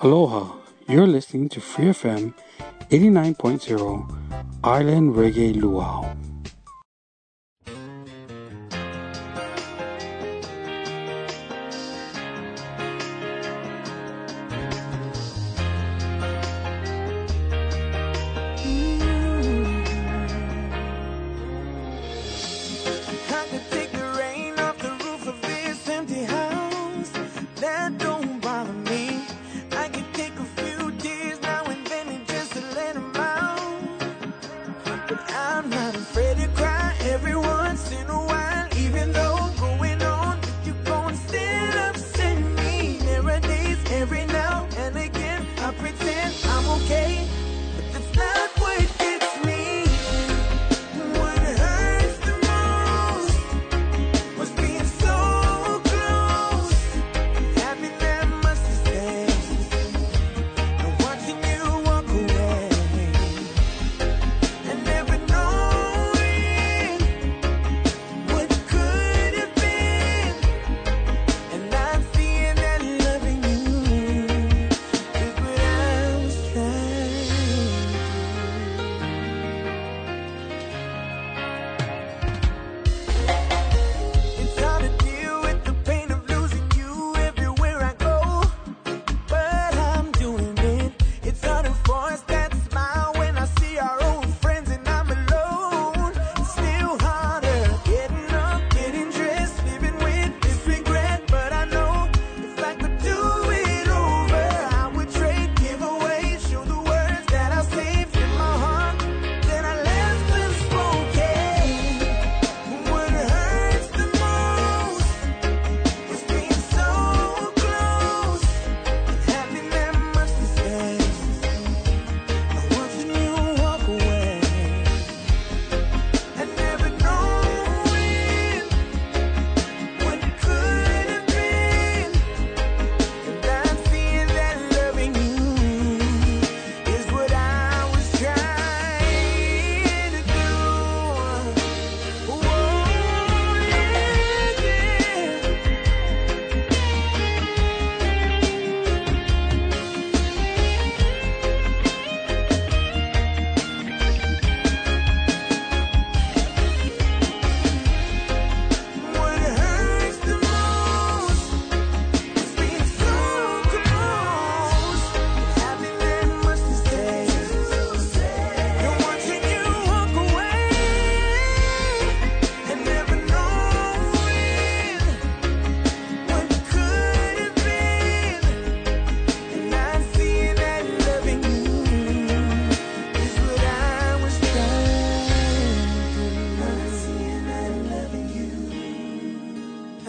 Aloha, 0.00 0.54
you're 0.88 1.08
listening 1.08 1.48
to 1.48 1.60
Free 1.60 1.86
FM 1.86 2.32
89.0 2.90 4.06
Island 4.62 5.16
Reggae 5.16 5.60
Luau. 5.60 6.06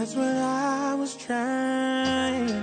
That's 0.10 0.18
what 0.18 0.38
I 0.38 0.96
was 0.96 1.16
trying 1.16 2.48
to 2.48 2.54
do. 2.56 2.60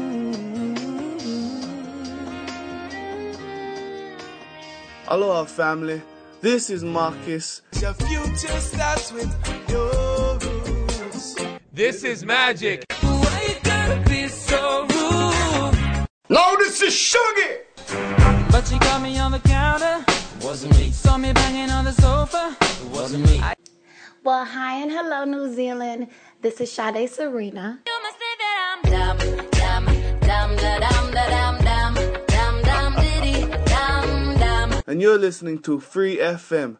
Aloha 5.09 5.45
family, 5.45 6.01
this 6.41 6.71
is 6.71 6.83
Marcus. 6.83 7.61
Your 7.83 7.93
future 7.93 8.61
starts 8.61 9.13
with 9.13 9.29
your 9.69 10.39
rules. 10.39 11.37
This 11.75 12.03
is 12.03 12.25
magic. 12.25 12.87
Why 13.03 13.47
you 13.47 13.57
gotta 13.63 14.01
be 14.09 14.27
so 14.27 14.87
rude? 14.87 16.07
No, 16.31 16.57
this 16.57 16.81
is 16.81 16.97
Sugar! 16.97 17.67
But 18.51 18.67
she 18.67 18.79
caught 18.79 19.03
me 19.03 19.19
on 19.19 19.33
the 19.33 19.41
counter. 19.41 20.10
Wasn't 20.43 20.77
me. 20.79 20.91
Saw 20.91 21.17
me 21.19 21.33
banging 21.33 21.71
on 21.71 21.85
the 21.85 21.93
sofa. 21.93 22.57
Wasn't 22.93 23.25
me. 23.27 23.41
Well, 24.25 24.45
hi 24.45 24.81
and 24.83 24.91
hello, 24.91 25.25
New 25.25 25.53
Zealand. 25.55 26.09
This 26.43 26.61
is 26.61 26.73
Sade 26.73 27.09
Serena. 27.09 27.81
You 27.87 28.03
must 28.03 28.19
think 28.19 28.39
that 28.39 28.57
I'm 28.67 28.83
dumb, 28.91 29.19
dumb, 29.51 29.87
dumb, 30.21 30.57
da 30.57 30.79
dum, 30.81 31.11
da 31.13 31.25
dum, 31.29 31.59
dum, 31.65 31.95
dum, 32.27 32.63
dum, 32.63 32.95
diddy, 33.03 33.47
dum, 33.67 34.39
dum. 34.39 34.83
And 34.87 35.01
you're 35.01 35.19
listening 35.19 35.61
to 35.63 35.81
Free 35.81 36.17
FM 36.19 36.77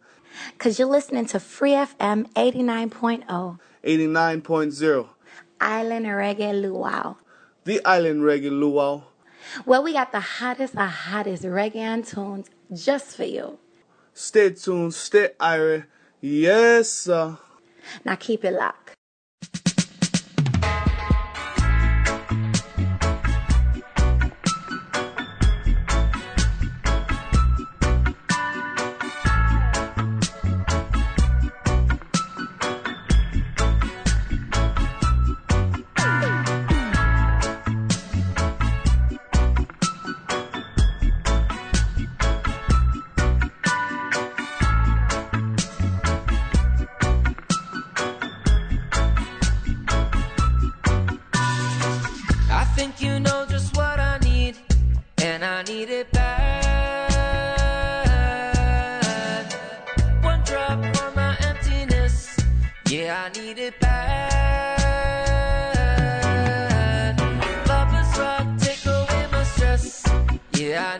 Because 0.53 0.79
you're 0.79 0.89
listening 0.89 1.27
to 1.27 1.41
Free 1.41 1.73
FM 1.73 2.31
89.0, 2.35 3.59
89.0, 3.85 5.09
Island 5.61 6.07
Reggae 6.07 6.63
Luau. 6.63 7.17
the 7.65 7.81
Island 7.85 8.23
Reggae 8.23 8.51
Luau. 8.51 9.03
Well, 9.65 9.83
we 9.83 9.93
got 9.95 10.13
the 10.13 10.21
hottest 10.21 10.75
of 10.77 10.89
hottest 10.89 11.45
reggae 11.45 12.07
tunes 12.07 12.47
just 12.73 13.17
for 13.17 13.25
you. 13.25 13.59
Stay 14.15 14.51
tuned, 14.51 14.95
stay 14.95 15.31
irie. 15.41 15.87
Yes, 16.21 16.91
sir. 16.91 17.39
Now 18.05 18.17
keep 18.17 18.45
it 18.45 18.53
locked. 18.53 18.80
Yeah, 62.91 63.23
I 63.23 63.29
need 63.39 63.57
it 63.61 63.79
bad. 63.79 64.01
Rock, 68.19 68.47
take 68.59 68.85
away 68.85 69.29
my 69.31 69.45
stress. 69.45 70.03
Yeah, 70.55 70.99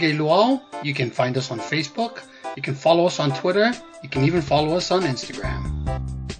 Reggae 0.00 0.16
Luau. 0.16 0.60
You 0.82 0.94
can 0.94 1.10
find 1.10 1.36
us 1.36 1.50
on 1.50 1.58
Facebook. 1.58 2.22
You 2.56 2.62
can 2.62 2.74
follow 2.74 3.06
us 3.06 3.20
on 3.20 3.32
Twitter. 3.32 3.72
You 4.02 4.08
can 4.08 4.24
even 4.24 4.40
follow 4.40 4.76
us 4.76 4.90
on 4.90 5.02
Instagram. 5.02 5.60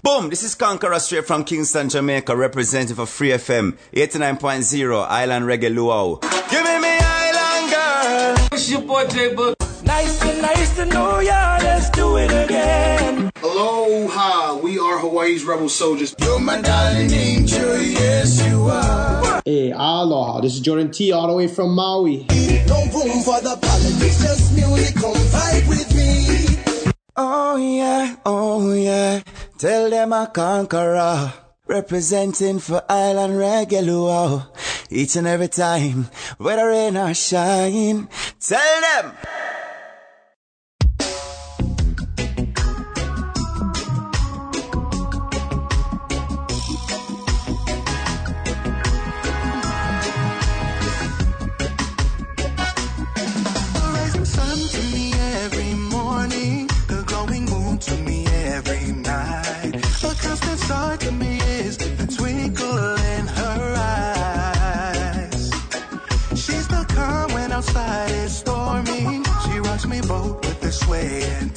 Boom! 0.01 0.29
This 0.29 0.41
is 0.41 0.55
Conkarah 0.55 0.99
straight 0.99 1.27
from 1.27 1.43
Kingston, 1.43 1.89
Jamaica, 1.89 2.35
representing 2.35 2.95
for 2.95 3.05
Free 3.05 3.29
FM 3.29 3.77
89.0 3.93 5.05
Island 5.07 5.45
Reggae 5.45 5.73
Luau. 5.73 6.15
Give 6.49 6.63
me 6.63 6.79
me 6.79 6.97
Island 6.99 7.71
girl. 7.71 8.47
It's 8.51 8.69
your 8.69 8.81
boy 8.81 9.05
J 9.07 9.35
Boog. 9.35 9.53
Nice 9.85 10.19
to 10.19 10.41
nice 10.41 10.75
to 10.77 10.85
know 10.85 11.19
ya. 11.19 11.59
Let's 11.61 11.91
do 11.91 12.17
it 12.17 12.31
again. 12.31 13.29
Aloha! 13.43 14.57
We 14.57 14.79
are 14.79 14.97
Hawaii's 14.97 15.43
rebel 15.43 15.69
soldiers. 15.69 16.15
You're 16.19 16.39
my 16.39 16.61
darling 16.61 17.11
angel. 17.11 17.77
Yes, 17.79 18.43
you 18.43 18.63
are. 18.63 19.41
Hey, 19.45 19.71
aloha! 19.71 20.41
This 20.41 20.55
is 20.55 20.61
Jordan 20.61 20.89
T. 20.91 21.11
All 21.11 21.27
the 21.27 21.33
way 21.33 21.47
from 21.47 21.75
Maui. 21.75 22.25
No 22.71 22.79
room 22.95 23.19
for 23.27 23.39
the 23.41 23.57
politics, 23.59 24.23
just 24.23 24.55
music, 24.55 24.95
come 24.95 25.11
vibe 25.35 25.67
with 25.67 25.91
me. 25.93 26.93
Oh 27.17 27.57
yeah, 27.57 28.15
oh 28.25 28.73
yeah, 28.73 29.19
tell 29.57 29.89
them 29.89 30.13
I 30.13 30.27
conqueror. 30.27 31.33
Representing 31.67 32.59
for 32.59 32.81
Island 32.87 33.37
Regular, 33.37 34.47
each 34.89 35.17
and 35.17 35.27
every 35.27 35.49
time, 35.49 36.07
whether 36.37 36.67
rain 36.67 36.95
or 36.95 37.13
shine. 37.13 38.07
Tell 38.39 38.81
them! 38.81 39.17
playing. 70.91 71.50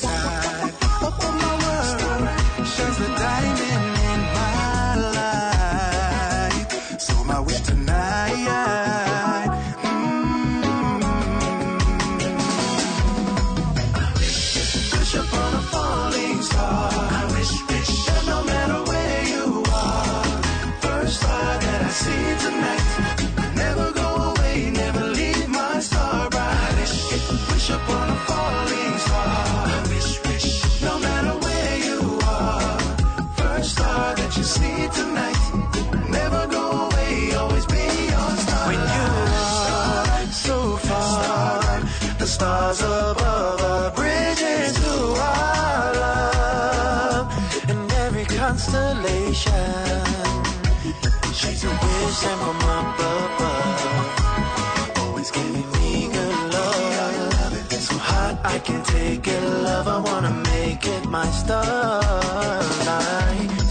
She's 51.45 51.65
a 51.65 51.69
wish 51.69 52.15
sent 52.23 52.41
from 52.41 52.57
up 52.77 52.99
above. 52.99 54.99
Always 54.99 55.31
giving 55.31 55.71
me 55.73 56.09
good 56.13 56.53
love. 56.53 57.73
So 57.73 57.97
hot 57.99 58.39
I 58.45 58.59
can 58.59 58.83
take 58.85 59.27
it, 59.27 59.43
love. 59.43 59.89
I 59.89 59.99
wanna 60.01 60.31
make 60.53 60.87
it 60.87 61.07
my 61.09 61.27
starlight, 61.31 62.01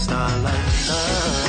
starlight 0.06 0.88
love. 0.88 1.43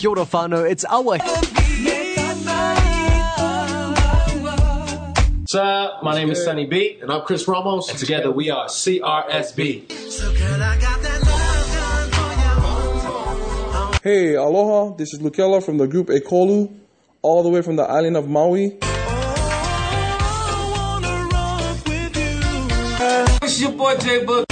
Kia 0.00 0.08
ora 0.08 0.24
whānau, 0.24 0.64
it's 0.64 0.86
Awa. 0.86 1.18
Sir, 5.46 5.90
my 6.02 6.14
name 6.14 6.30
is 6.30 6.42
Sunny 6.42 6.64
B. 6.64 6.98
And 7.02 7.12
I'm 7.12 7.20
Chris 7.20 7.46
Ramos. 7.46 7.90
And 7.90 7.98
together 7.98 8.30
we 8.30 8.48
are 8.48 8.64
CRSB. 8.64 9.92
Hey, 14.02 14.36
aloha. 14.36 14.96
This 14.96 15.12
is 15.12 15.20
Lukela 15.20 15.62
from 15.62 15.76
the 15.76 15.86
group 15.86 16.06
Ekolu, 16.06 16.72
all 17.20 17.42
the 17.42 17.50
way 17.50 17.60
from 17.60 17.76
the 17.76 17.82
island 17.82 18.16
of 18.16 18.26
Maui. 18.26 18.78
It's 23.42 23.60
your 23.60 23.72
boy 23.72 23.98
J 23.98 24.24
Boog. 24.24 24.46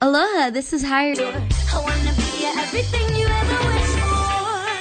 Aloha, 0.00 0.48
this 0.48 0.72
is 0.72 0.84
Hirie. 0.84 1.57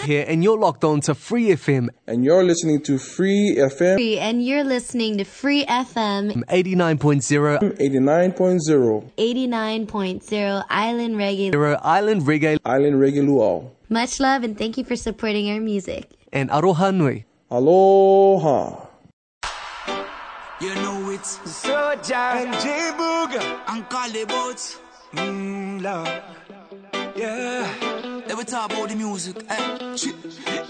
Here, 0.08 0.24
and 0.26 0.42
you're 0.42 0.58
locked 0.58 0.84
on 0.86 1.02
to 1.02 1.14
Free 1.14 1.48
FM. 1.50 1.90
And 2.08 2.24
you're 2.24 2.44
listening 2.44 2.80
to 2.84 2.98
Free 2.98 3.58
FM 3.60 4.00
And 4.22 4.40
you're 4.46 4.64
listening 4.64 5.18
to 5.18 5.26
Free 5.26 5.66
FM 5.66 6.46
89.0 6.48 7.60
89.0 7.60 9.12
89.0 9.18 10.64
Island 10.70 11.16
Reggae. 11.16 11.52
Zero 11.52 11.78
Island 11.84 12.22
Reggae 12.24 12.58
Island 12.64 12.96
Reggae 13.04 13.26
Luau. 13.28 13.70
Much 13.90 14.20
love 14.22 14.44
and 14.44 14.58
thank 14.58 14.78
you 14.78 14.86
for 14.86 14.96
supporting 14.96 15.50
our 15.52 15.60
music. 15.60 16.10
and 16.32 16.50
Aroha 16.52 16.96
Nui. 16.96 17.26
Aloha. 17.52 18.86
You 20.62 20.74
know 20.76 21.12
it's 21.12 21.38
Soja 21.40 22.42
and 22.42 22.54
J 22.64 22.92
Booga 22.98 23.44
and 23.68 23.88
Kali 23.90 24.24
Boats. 24.26 24.80
Mmm, 25.14 25.82
love. 25.82 26.08
Yeah. 27.16 27.68
They 28.38 28.44
will 28.44 28.52
talk 28.52 28.72
about 28.72 28.90
the 28.90 28.96
music. 28.96 29.36
Eh? 29.50 29.96
Shit. 29.96 30.16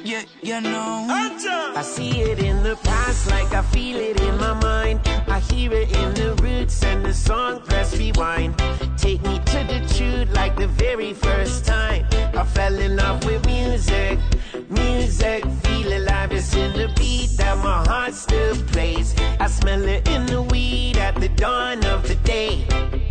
Yeah, 0.01 0.23
you 0.41 0.61
know. 0.61 1.05
I 1.09 1.81
see 1.81 2.21
it 2.21 2.39
in 2.39 2.63
the 2.63 2.77
past 2.77 3.29
like 3.29 3.51
I 3.53 3.61
feel 3.61 3.97
it 3.97 4.21
in 4.21 4.37
my 4.37 4.53
mind. 4.53 5.01
I 5.27 5.41
hear 5.51 5.73
it 5.73 5.91
in 5.93 6.13
the 6.13 6.41
roots 6.41 6.81
and 6.85 7.03
the 7.03 7.13
song 7.13 7.59
press 7.59 7.97
rewind. 7.97 8.57
Take 8.97 9.21
me 9.23 9.39
to 9.39 9.59
the 9.67 9.85
truth 9.97 10.33
like 10.33 10.55
the 10.55 10.69
very 10.69 11.11
first 11.11 11.65
time. 11.65 12.05
I 12.33 12.45
fell 12.45 12.79
in 12.79 12.95
love 12.95 13.25
with 13.25 13.45
music. 13.45 14.17
Music, 14.69 15.43
feel 15.63 15.91
alive. 15.91 16.31
It's 16.31 16.55
in 16.55 16.71
the 16.71 16.87
beat 16.95 17.31
that 17.35 17.57
my 17.57 17.83
heart 17.85 18.13
still 18.13 18.55
plays. 18.67 19.13
I 19.41 19.47
smell 19.47 19.83
it 19.83 20.07
in 20.07 20.25
the 20.25 20.41
weed 20.41 20.95
at 20.95 21.15
the 21.15 21.27
dawn 21.27 21.83
of 21.85 22.07
the 22.07 22.15
day. 22.15 22.65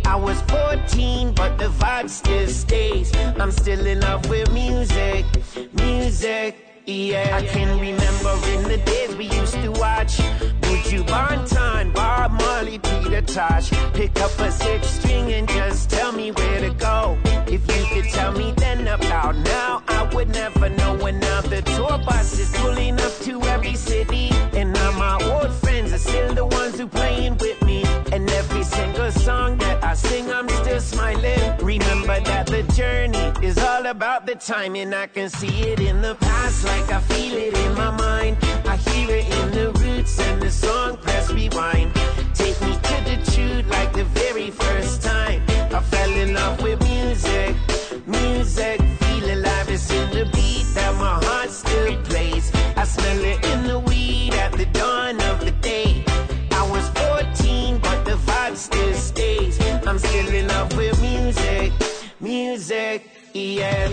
I 0.07 0.15
was 0.15 0.41
14, 0.43 1.33
but 1.33 1.57
the 1.57 1.67
vibe 1.67 2.09
still 2.09 2.47
stays. 2.47 3.11
I'm 3.39 3.51
still 3.51 3.85
in 3.85 3.99
love 3.99 4.29
with 4.29 4.46
music, 4.51 5.25
music. 5.73 6.55
Yeah, 6.85 7.35
I 7.35 7.45
can 7.45 7.79
remember 7.79 8.33
in 8.53 8.63
the 8.63 8.81
days 8.85 9.15
we 9.15 9.25
used 9.25 9.55
to 9.55 9.71
watch 9.71 10.17
Buju 10.61 11.05
Banton, 11.05 11.93
Bob 11.93 12.31
Marley, 12.31 12.79
Peter 12.79 13.21
Tosh. 13.21 13.69
Pick 13.93 14.17
up 14.21 14.31
a 14.39 14.51
six 14.51 14.87
string 14.87 15.33
and 15.33 15.47
just 15.49 15.89
tell 15.89 16.11
me 16.13 16.31
where 16.31 16.61
to 16.61 16.69
go. 16.69 17.17
If 17.47 17.61
you 17.67 17.85
could 17.93 18.09
tell 18.11 18.31
me 18.31 18.53
then 18.57 18.87
about 18.87 19.35
now, 19.35 19.83
I 19.87 20.03
would 20.13 20.29
never 20.29 20.69
know. 20.69 20.95
Now 21.07 21.41
the 21.41 21.61
tour 21.61 21.97
bus 22.05 22.37
is 22.39 22.51
pulling 22.57 22.99
up 22.99 23.13
to 23.19 23.41
every 23.43 23.75
city, 23.75 24.29
and 24.53 24.73
now 24.73 24.91
my 24.91 25.15
old 25.31 25.53
friends 25.53 25.93
are 25.93 25.97
still 25.97 26.33
the 26.33 26.45
ones 26.45 26.77
who 26.79 26.87
playing 26.87 27.37
with 27.37 27.61
me. 27.63 27.66
And 28.17 28.27
every 28.31 28.63
single 28.63 29.11
song 29.11 29.59
that 29.59 29.83
I 29.83 29.93
sing, 29.93 30.31
I'm 30.31 30.49
still 30.49 30.79
smiling. 30.79 31.55
Remember 31.57 32.19
that 32.19 32.47
the 32.47 32.63
journey 32.73 33.31
is 33.45 33.59
all 33.59 33.85
about 33.85 34.25
the 34.25 34.33
timing. 34.33 34.91
I 34.91 35.05
can 35.05 35.29
see 35.29 35.61
it 35.69 35.79
in 35.79 36.01
the 36.01 36.15
past, 36.15 36.65
like 36.65 36.91
I 36.91 36.99
feel 37.01 37.37
it 37.37 37.55
in 37.55 37.75
my 37.75 37.91
mind. 37.91 38.37
I 38.65 38.77
hear 38.77 39.17
it 39.17 39.29
in 39.39 39.51
the 39.51 39.71
roots 39.79 40.19
and 40.19 40.41
the 40.41 40.49
song 40.49 40.97
press 40.97 41.31
rewind. 41.31 41.93
Take 42.33 42.59
me 42.61 42.73
to 42.89 42.97
the 43.09 43.17
truth, 43.33 43.69
like 43.69 43.93
the 43.93 44.05
very 44.05 44.49
first 44.49 45.03
time. 45.03 45.43
I 45.71 45.79
fell 45.79 46.11
in 46.23 46.33
love 46.33 46.59
with 46.63 46.81
music, 46.81 47.55
music, 48.07 48.81
feel 48.81 49.25
alive. 49.31 49.69
It's 49.69 49.91
in 49.91 50.09
the 50.09 50.25
beat 50.33 50.65
that 50.73 50.95
my 50.95 51.23
heart 51.23 51.51
still 51.51 51.95
plays. 52.01 52.51
I 52.75 52.83
smell 52.83 53.23
it 53.23 53.46
music, 62.67 63.09
yeah. 63.33 63.87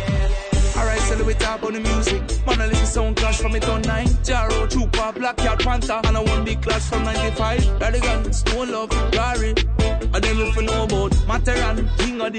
Alright, 0.77 0.99
so 1.03 1.23
we 1.25 1.35
talk 1.35 1.61
about 1.61 1.75
the 1.75 1.81
music. 1.81 2.23
Man, 2.45 2.61
I 2.61 2.67
listen 2.67 2.87
sound 2.87 3.17
clash 3.17 3.39
from 3.39 3.55
it 3.55 3.69
on 3.69 3.83
nine. 3.83 4.09
Jaro, 4.27 4.69
Chupa, 4.69 5.15
Black 5.15 5.37
Cat, 5.37 5.61
Panther, 5.61 6.01
and 6.03 6.17
I 6.17 6.21
one 6.21 6.45
big 6.45 6.61
clash 6.61 6.83
from 6.83 7.05
95. 7.05 7.61
Radigan, 7.79 8.35
Stone 8.35 8.73
Love, 8.73 8.91
Rari. 9.15 9.55
I 10.13 10.19
them 10.19 10.41
if 10.41 10.57
you 10.57 10.63
know 10.63 10.85
about 10.85 11.13
Materan, 11.29 11.87
King 11.99 12.21
of 12.21 12.33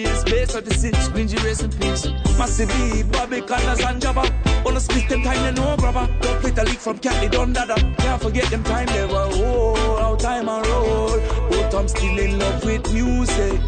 the 0.66 0.74
six, 0.74 1.08
Ninja 1.10 1.42
Race 1.42 1.64
in 1.64 1.72
peace. 1.72 2.06
Massive 2.38 2.68
B, 2.68 3.04
Bobby 3.04 3.40
Konders 3.40 3.88
and 3.90 4.02
Jabba. 4.02 4.66
Wanna 4.66 4.82
split 4.82 5.08
them 5.08 5.24
time, 5.24 5.42
they 5.42 5.62
know, 5.62 5.78
brother. 5.78 6.06
Don't 6.20 6.42
play 6.42 6.52
the 6.52 6.66
league 6.66 6.78
from 6.80 6.98
Cali, 7.00 7.30
don't 7.30 7.54
dada. 7.54 7.76
Can't 8.00 8.22
forget 8.22 8.50
them 8.52 8.64
time, 8.66 8.88
they 8.88 9.06
were 9.06 9.30
oh, 9.32 9.98
how 10.02 10.16
time 10.16 10.50
and 10.50 10.68
roll. 10.68 11.18
But 11.50 11.74
I'm 11.74 11.88
still 11.88 12.20
in 12.20 12.40
love 12.40 12.66
with 12.66 12.94
music, 12.94 13.62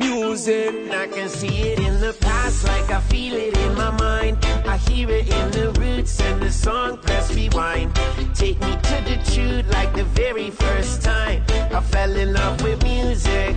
music. 0.00 0.90
I 0.90 1.06
can 1.06 1.28
see 1.28 1.70
it 1.70 1.78
in 1.78 2.00
the 2.00 2.14
past 2.20 2.64
like 2.64 2.90
I 2.90 3.00
feel 3.00 3.34
it 3.34 3.56
in 3.56 3.74
my 3.74 3.90
mind. 3.92 4.38
I 4.66 4.76
hear 4.88 5.08
it 5.10 5.28
in 5.28 5.50
the 5.50 5.72
roots 5.78 6.20
and 6.20 6.40
the 6.42 6.50
song 6.50 6.98
press 6.98 7.34
rewind. 7.34 7.94
Take 8.34 8.60
me 8.60 8.72
to 8.72 8.96
the 9.10 9.18
truth 9.32 9.70
like 9.70 9.94
the 9.94 10.04
very 10.04 10.50
first 10.50 11.02
time. 11.02 11.42
I 11.50 11.80
fell 11.80 12.14
in 12.16 12.32
love 12.32 12.62
with 12.62 12.82
music, 12.82 13.54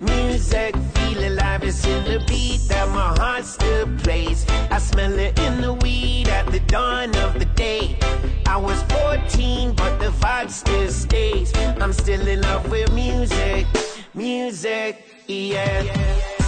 music. 0.00 0.74
Feel 0.96 1.20
alive, 1.30 1.62
it's 1.62 1.86
in 1.86 2.04
the 2.04 2.18
beat 2.26 2.60
that 2.68 2.88
my 2.88 3.10
heart 3.20 3.44
still 3.44 3.86
plays. 3.98 4.44
I 4.70 4.78
smell 4.78 5.16
it 5.18 5.38
in 5.38 5.60
the 5.60 5.74
weed 5.74 6.28
at 6.28 6.46
the 6.50 6.60
dawn 6.60 7.14
of 7.16 7.38
the 7.38 7.48
day. 7.54 7.98
I 8.46 8.56
was 8.56 8.82
14, 8.82 9.74
but 9.74 9.98
the 9.98 10.10
vibe 10.22 10.50
still 10.50 10.90
stays. 10.90 11.52
I'm 11.80 11.92
still 11.92 12.26
in 12.26 12.40
love 12.42 12.70
with 12.70 12.92
music, 12.92 13.66
music, 14.14 15.13
yeah. 15.26 16.43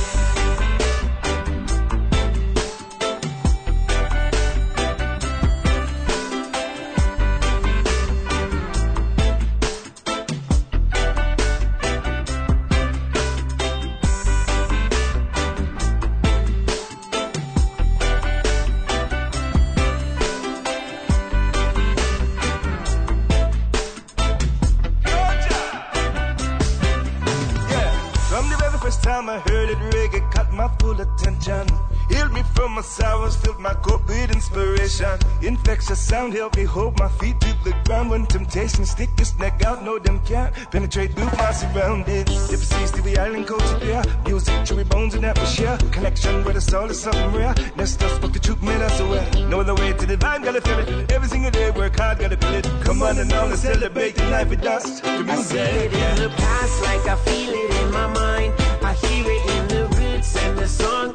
Sound 36.26 36.38
helped 36.38 36.56
me 36.56 36.64
hold 36.64 36.98
my 36.98 37.08
feet 37.08 37.38
to 37.38 37.54
the 37.62 37.72
ground 37.84 38.10
when 38.10 38.26
temptation 38.26 38.84
stick 38.84 39.10
your 39.16 39.28
neck 39.38 39.62
out. 39.62 39.84
No, 39.84 39.96
them 40.00 40.18
can't 40.26 40.52
penetrate 40.72 41.12
through 41.12 41.26
my 41.26 41.52
surroundings. 41.52 42.52
If 42.52 42.62
it 42.62 42.66
sees 42.66 42.90
the 42.90 43.16
island 43.16 43.46
culture 43.46 43.78
there, 43.78 44.02
music, 44.24 44.54
chewy 44.66 44.88
bones, 44.88 45.14
and 45.14 45.24
atmosphere. 45.24 45.78
Connection 45.92 46.42
with 46.42 46.54
the 46.54 46.60
soul 46.60 46.90
is 46.90 47.00
something 47.00 47.32
rare. 47.32 47.54
Let's 47.76 47.96
just 47.96 48.16
spoke 48.16 48.32
the 48.32 48.40
truth, 48.40 48.60
made 48.60 48.82
us 48.82 48.98
aware. 48.98 49.24
No 49.46 49.60
other 49.60 49.76
way 49.76 49.92
to 49.92 50.04
the 50.04 50.16
vine, 50.16 50.42
gotta 50.42 50.60
feel 50.60 50.80
it. 50.80 51.12
Every 51.12 51.28
single 51.28 51.52
day, 51.52 51.70
work 51.70 51.96
hard, 51.96 52.18
gotta 52.18 52.36
feel 52.36 52.54
it. 52.54 52.64
Come 52.82 53.02
on 53.02 53.18
and 53.18 53.32
on, 53.32 53.50
let's 53.50 53.62
celebrate 53.62 54.16
the 54.16 54.26
life 54.28 54.50
with 54.50 54.66
us. 54.66 55.00
The 55.00 55.08
I 55.08 55.22
music, 55.22 55.46
said 55.46 55.76
it 55.76 55.92
in 55.94 56.16
the 56.24 56.30
past 56.30 56.82
like 56.82 57.06
I 57.06 57.14
feel 57.24 57.54
it 57.54 57.70
in 57.82 57.92
my 57.92 58.08
mind. 58.08 58.52
I 58.82 58.94
hear 58.94 59.24
it 59.28 59.46
in 59.56 59.68
the 59.68 59.82
roots 59.96 60.36
and 60.42 60.58
the 60.58 60.66
song 60.66 61.14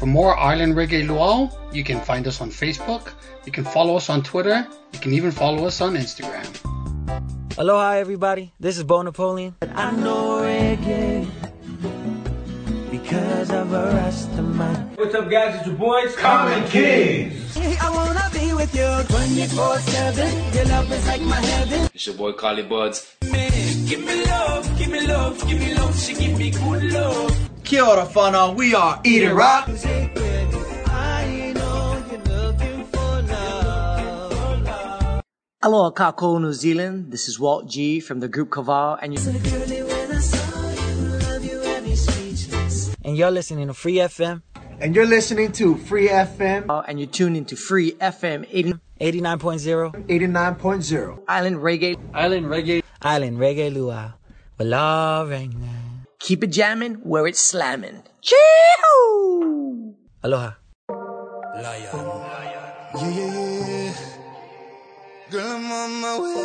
For 0.00 0.06
more 0.06 0.34
Island 0.34 0.76
Reggae 0.76 1.06
Luau, 1.06 1.50
you 1.74 1.84
can 1.84 2.00
find 2.00 2.26
us 2.26 2.40
on 2.40 2.48
Facebook, 2.48 3.12
you 3.44 3.52
can 3.52 3.64
follow 3.64 3.96
us 3.96 4.08
on 4.08 4.22
Twitter, 4.22 4.66
you 4.94 4.98
can 4.98 5.12
even 5.12 5.30
follow 5.30 5.66
us 5.66 5.82
on 5.82 5.92
Instagram. 5.92 6.48
Aloha, 7.58 7.96
everybody. 7.96 8.54
This 8.58 8.78
is 8.78 8.84
Bo 8.84 9.02
Napoleon. 9.02 9.56
I 9.74 9.90
know 9.90 10.40
reggae 10.40 11.28
because 12.90 13.50
of 13.50 13.74
a 13.74 13.92
Rastaman. 13.92 14.96
What's 14.96 15.14
up, 15.14 15.30
guys? 15.30 15.56
It's 15.56 15.66
your 15.66 15.76
boys, 15.76 16.16
Common 16.16 16.66
Kings. 16.68 17.58
I 17.58 17.90
wanna 17.90 18.26
be 18.32 18.54
with 18.54 18.74
you 18.74 18.88
24 19.06 19.78
7. 19.80 20.54
Your 20.54 20.64
love 20.64 20.90
is 20.90 21.06
like 21.08 21.20
my 21.20 21.36
heaven. 21.36 21.90
It's 21.92 22.06
your 22.06 22.16
boy, 22.16 22.32
Carly 22.32 22.62
Buds. 22.62 23.06
Man, 23.30 23.50
Give 23.84 24.00
me 24.00 24.24
love, 24.24 24.78
give 24.78 24.88
me 24.88 25.06
love, 25.06 25.46
give 25.46 25.60
me 25.60 25.74
love. 25.74 26.00
She 26.00 26.14
give 26.14 26.38
me 26.38 26.52
good 26.52 26.84
love. 26.90 27.49
Kia 27.70 27.84
ora 27.86 28.04
whanau, 28.04 28.56
we 28.56 28.74
are 28.74 29.00
Eat 29.04 29.22
It 29.22 29.32
Rock. 29.32 29.68
I 29.68 31.52
know 31.54 32.02
you're 32.10 32.18
looking 32.26 32.84
for 32.86 33.22
love. 33.30 35.22
Aloha, 35.62 35.90
Kako, 35.92 36.40
New 36.40 36.52
Zealand. 36.52 37.12
This 37.12 37.28
is 37.28 37.38
Walt 37.38 37.68
G 37.68 38.00
from 38.00 38.18
the 38.18 38.26
group 38.26 38.50
Kaval, 38.50 38.98
and 39.00 39.14
you 39.14 39.20
Girlie, 39.22 39.82
when 39.84 40.10
I 40.10 40.18
saw 40.18 40.70
you, 40.82 40.96
love 41.22 41.44
you 41.44 41.60
had 41.60 41.84
me 41.84 41.94
speechless. 41.94 42.92
and 43.04 43.16
you're 43.16 43.30
listening 43.30 43.68
to 43.68 43.74
Free 43.74 43.98
FM. 44.02 44.42
And 44.80 44.96
you're 44.96 45.06
listening 45.06 45.52
to 45.52 45.76
Free 45.76 46.08
FM. 46.08 46.66
Uh, 46.68 46.82
and 46.88 46.98
you're 46.98 47.06
tuned 47.06 47.36
into 47.36 47.54
Free 47.54 47.92
FM 47.92 48.46
80, 48.50 48.74
89.0 49.00 50.08
89.0. 50.08 51.22
Island 51.28 51.56
Reggae. 51.58 51.96
Island 52.14 52.46
Reggae. 52.46 52.82
Island 53.00 53.38
Reggae 53.38 53.72
Luau. 53.72 54.14
Wala 54.58 55.24
Rang. 55.28 55.54
Keep 56.20 56.44
it 56.44 56.48
jamming 56.48 56.96
where 56.96 57.26
it's 57.26 57.40
slamming. 57.40 58.02
Chee-hoo! 58.20 59.94
Aloha. 60.22 60.50
Yeah, 61.56 61.76
yeah, 61.78 61.94
yeah. 62.94 63.94
Girl, 65.30 65.46
I'm 65.46 65.72
on 65.72 66.00
my 66.02 66.18
way. 66.20 66.36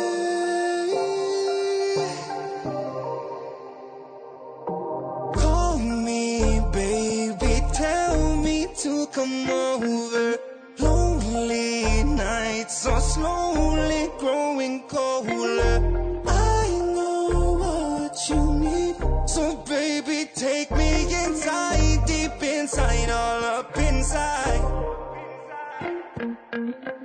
Call 5.34 5.78
me, 5.78 6.60
baby. 6.72 7.60
Tell 7.74 8.36
me 8.36 8.68
to 8.78 9.06
come 9.12 9.50
over. 9.50 10.38
Lonely 10.78 12.02
nights 12.04 12.86
are 12.86 13.00
slowly 13.00 14.08
growing 14.18 14.88
colder. 14.88 15.95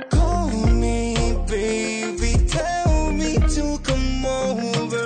Call 0.09 0.49
me, 0.67 1.15
baby. 1.47 2.33
Tell 2.47 3.11
me 3.11 3.37
to 3.37 3.79
come 3.83 4.25
over. 4.25 5.05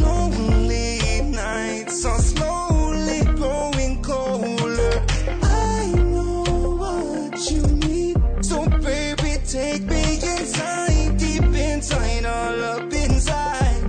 Lonely 0.00 1.22
nights 1.30 2.04
are 2.04 2.18
slowly 2.18 3.24
growing 3.36 4.02
colder. 4.02 5.02
I 5.42 5.92
know 5.96 6.76
what 6.76 7.50
you 7.50 7.62
need. 7.86 8.18
So, 8.44 8.66
baby, 8.68 9.38
take 9.46 9.84
me 9.84 10.14
inside, 10.16 11.16
deep 11.16 11.42
inside, 11.44 12.26
all 12.26 12.64
up 12.64 12.92
inside. 12.92 13.84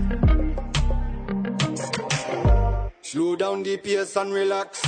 Slow 3.02 3.36
down 3.36 3.64
the 3.64 3.76
pace 3.76 4.16
and 4.16 4.34
relax. 4.34 4.81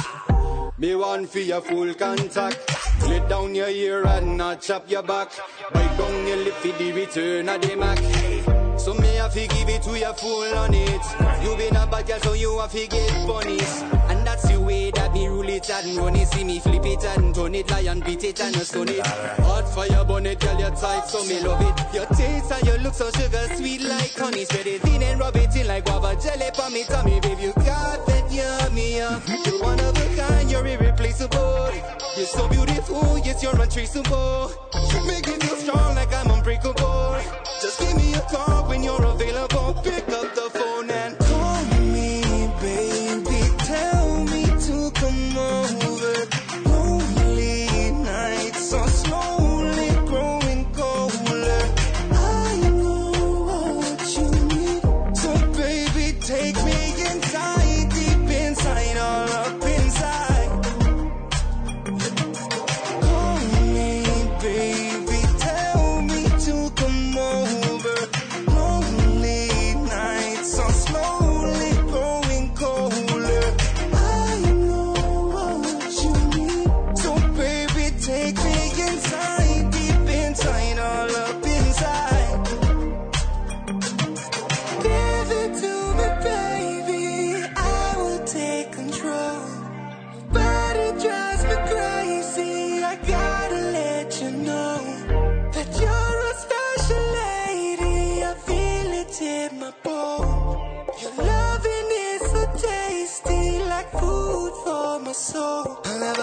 Me 0.83 0.95
want 0.95 1.29
for 1.29 1.39
your 1.39 1.61
full 1.61 1.93
contact. 1.93 2.59
Let 3.07 3.29
down 3.29 3.55
your 3.55 3.69
ear 3.69 4.05
and 4.05 4.35
not 4.35 4.59
chop 4.59 4.91
your 4.91 5.01
back. 5.01 5.31
Bite 5.73 5.97
down 5.97 6.27
your 6.27 6.35
lip 6.35 6.55
for 6.55 6.77
the 6.77 6.91
return 6.91 7.47
of 7.47 7.61
the 7.61 7.77
Mac. 7.77 7.99
So 8.77 8.93
me 8.93 9.15
have 9.15 9.31
to 9.31 9.47
give 9.47 9.69
it 9.69 9.81
to 9.83 9.97
you 9.97 10.11
full 10.11 10.53
on 10.53 10.73
it. 10.73 11.01
You 11.41 11.55
been 11.55 11.77
a 11.77 11.87
bad 11.87 12.05
girl, 12.05 12.19
so 12.19 12.33
you 12.33 12.59
have 12.59 12.73
to 12.73 12.85
get 12.85 13.11
punished. 13.25 13.81
And 14.09 14.27
that's 14.27 14.49
the 14.49 14.59
way 14.59 14.91
that 14.91 15.13
me 15.13 15.27
rule 15.27 15.47
it 15.47 15.69
and 15.69 15.95
run 15.95 16.17
it. 16.17 16.27
See 16.27 16.43
me 16.43 16.59
flip 16.59 16.85
it 16.85 17.05
and 17.05 17.33
turn 17.33 17.55
it, 17.55 17.71
lion 17.71 18.01
beat 18.01 18.25
it 18.25 18.41
and 18.41 18.53
stone 18.57 18.89
it. 18.89 19.07
Hot 19.07 19.73
fire 19.73 20.03
burn 20.03 20.25
it, 20.25 20.41
girl, 20.41 20.59
you're 20.59 20.71
tight, 20.71 21.07
so 21.07 21.23
me 21.23 21.39
love 21.39 21.61
it. 21.61 21.95
Your 21.95 22.07
taste 22.07 22.51
and 22.51 22.67
your 22.67 22.77
look 22.79 22.93
so 22.93 23.09
sugar 23.11 23.47
sweet 23.55 23.83
like 23.83 24.11
honey. 24.15 24.43
Spread 24.43 24.67
it 24.67 24.81
thin 24.81 25.01
and 25.01 25.17
rub 25.17 25.37
it 25.37 25.55
in 25.55 25.65
like 25.65 25.85
guava 25.85 26.21
jelly 26.21 26.51
for 26.53 26.69
me 26.71 26.83
tummy, 26.83 27.21
babe. 27.21 27.39
You 27.39 27.53
got 27.53 28.05
that 28.05 28.22
yummy, 28.35 28.97
yeah. 28.97 29.19
You're 29.45 29.61
one 29.61 29.79
of 29.79 29.95
a 29.97 30.15
kind, 30.15 30.49
you're 30.49 30.65
irreplaceable. 30.65 31.69
You're 32.17 32.25
so 32.25 32.47
beautiful, 32.47 33.19
yes, 33.19 33.41
you're 33.43 33.59
untraceable. 33.59 34.51
You 34.91 35.07
make 35.07 35.27
me 35.27 35.35
feel 35.37 35.55
strong 35.57 35.95
like 35.95 36.13
I'm 36.13 36.31
unbreakable. 36.31 37.17
Just 37.61 37.79
give 37.79 37.95
me 37.95 38.13
a 38.13 38.21
call 38.21 38.67
when 38.67 38.83
you're 38.83 39.03
available. 39.03 39.73
Pick 39.83 40.07
up 40.09 40.32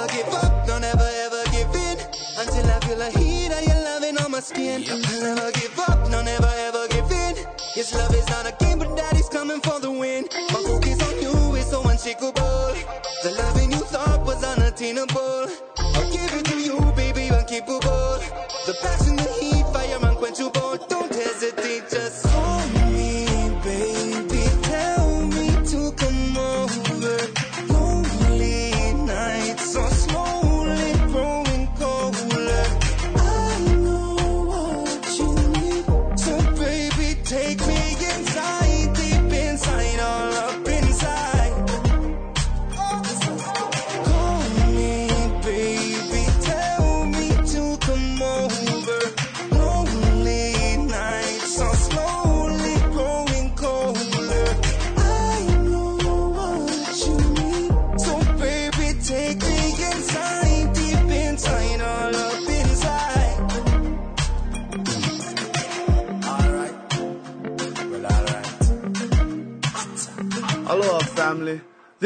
never 0.00 0.12
give 0.12 0.34
up, 0.34 0.66
no, 0.66 0.78
never 0.78 1.08
ever 1.24 1.42
give 1.50 1.74
in 1.74 1.98
until 2.38 2.70
I 2.70 2.80
feel 2.80 2.98
the 2.98 3.10
heat 3.18 3.52
of 3.52 3.62
your 3.66 3.84
loving 3.84 4.16
on 4.18 4.30
my 4.30 4.40
skin. 4.40 4.84
I'll 4.88 4.98
never 5.20 5.52
give 5.52 5.78
up, 5.78 6.08
no, 6.08 6.22
never 6.22 6.50
ever 6.68 6.88
give 6.88 7.10
in. 7.10 7.36
Yes, 7.76 7.94
love 7.94 8.14
is 8.14 8.26
not 8.28 8.46
a 8.46 8.54
game, 8.64 8.78
but 8.78 8.96
daddy's 8.96 9.28
coming 9.28 9.60
for 9.60 9.78
the 9.80 9.90
win. 9.90 10.26
My 10.52 10.62
focus 10.62 11.02
on 11.02 11.20
you 11.20 11.54
is 11.56 11.66
so 11.68 11.82
unshakable. 11.82 12.74
The 13.22 13.34
loving 13.38 13.72
you 13.72 13.78
thought 13.92 14.24
was 14.24 14.42
unattainable. 14.42 15.48
I'll 15.78 16.12
give 16.12 16.32
it 16.32 16.44
to 16.46 16.58
you, 16.58 16.80
baby, 16.96 17.28
unkeepable. 17.28 18.20
The 18.66 18.74
passion, 18.82 19.10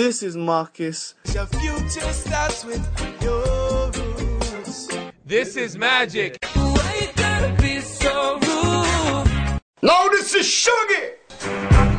This 0.05 0.23
is 0.23 0.37
Marcus. 0.37 1.15
Your 1.33 1.47
future 1.47 2.13
starts 2.13 2.63
with 2.63 2.85
your 3.23 3.91
rules. 3.93 4.91
This 5.25 5.57
is 5.57 5.79
magic. 5.79 6.37
Why 6.53 7.57
be 7.59 7.81
so 7.81 8.35
rude? 8.35 9.61
No, 9.81 10.11
this 10.11 10.35
is 10.35 10.47
Sugar. 10.47 11.17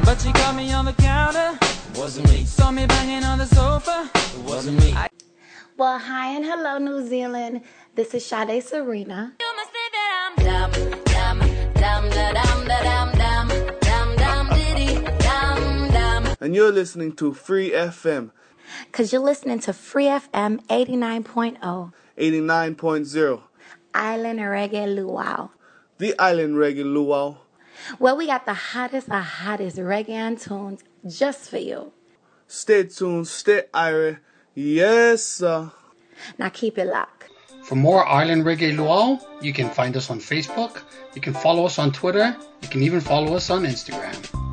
But 0.05 0.21
she 0.21 0.31
got 0.33 0.55
me 0.55 0.71
on 0.71 0.85
the 0.85 0.93
counter. 0.93 1.57
Wasn't 1.95 2.29
me. 2.29 2.45
Saw 2.45 2.69
me 2.69 2.85
banging 2.85 3.23
on 3.23 3.39
the 3.39 3.47
sofa. 3.47 4.07
Wasn't 4.47 4.79
me. 4.81 4.93
Well, 5.75 5.97
hi 5.97 6.35
and 6.35 6.45
hello, 6.45 6.77
New 6.77 7.07
Zealand. 7.07 7.61
This 7.95 8.13
is 8.13 8.23
Sade 8.23 8.61
Serena. 8.61 9.33
And 16.45 16.53
you're 16.53 16.71
listening 16.71 17.13
to 17.13 17.33
Free 17.33 17.71
FM 17.71 18.29
Because 18.85 19.11
you're 19.11 19.19
listening 19.19 19.57
to 19.61 19.73
Free 19.73 20.05
FM 20.05 20.63
89.0, 20.67 21.91
89.0, 22.19 23.41
Island 23.95 24.39
Reggae 24.39 24.95
Luau. 24.95 25.49
the 25.97 26.13
Island 26.19 26.53
Reggae 26.57 26.83
Luau. 26.83 27.37
Well, 27.97 28.15
we 28.15 28.27
got 28.27 28.45
the 28.45 28.53
hottest 28.53 29.07
of 29.09 29.23
hottest 29.23 29.77
reggae 29.77 30.39
tunes 30.39 30.83
just 31.07 31.49
for 31.49 31.57
you. 31.57 31.91
Stay 32.45 32.83
tuned, 32.83 33.27
stay 33.27 33.63
irie. 33.73 34.19
Yes, 34.53 35.23
sir. 35.23 35.71
Now 36.37 36.49
keep 36.49 36.77
it 36.77 36.85
locked. 36.85 37.23
For 37.63 37.73
more 37.73 38.05
Island 38.05 38.45
Reggae 38.45 38.77
Luau, 38.77 39.17
you 39.41 39.51
can 39.51 39.71
find 39.71 39.97
us 39.97 40.11
on 40.11 40.19
Facebook, 40.19 40.83
you 41.15 41.21
can 41.21 41.33
follow 41.33 41.65
us 41.65 41.79
on 41.79 41.91
Twitter, 41.91 42.37
you 42.61 42.69
can 42.69 42.83
even 42.83 43.01
follow 43.01 43.33
us 43.33 43.49
on 43.49 43.63
Instagram. 43.63 44.44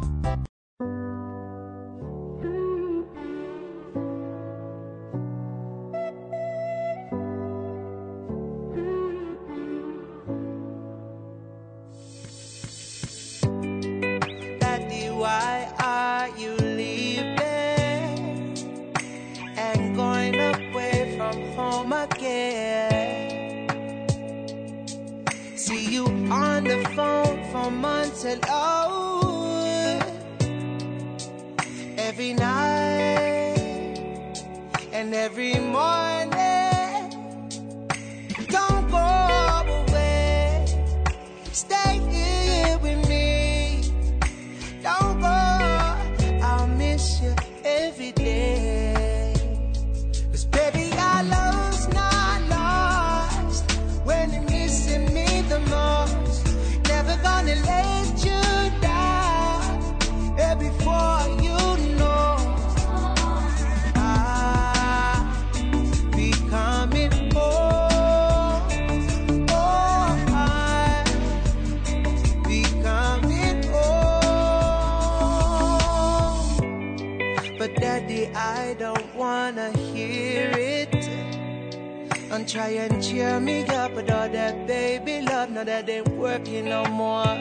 And 82.43 82.51
try 82.51 82.71
and 82.71 83.01
cheer 83.01 83.39
me 83.39 83.65
up, 83.67 83.95
but 83.95 84.11
all 84.11 84.29
that 84.29 84.67
baby 84.67 85.21
love, 85.23 85.51
now 85.51 85.63
that 85.63 85.89
ain't 85.89 86.09
working 86.09 86.65
no 86.65 86.85
more. 86.87 87.37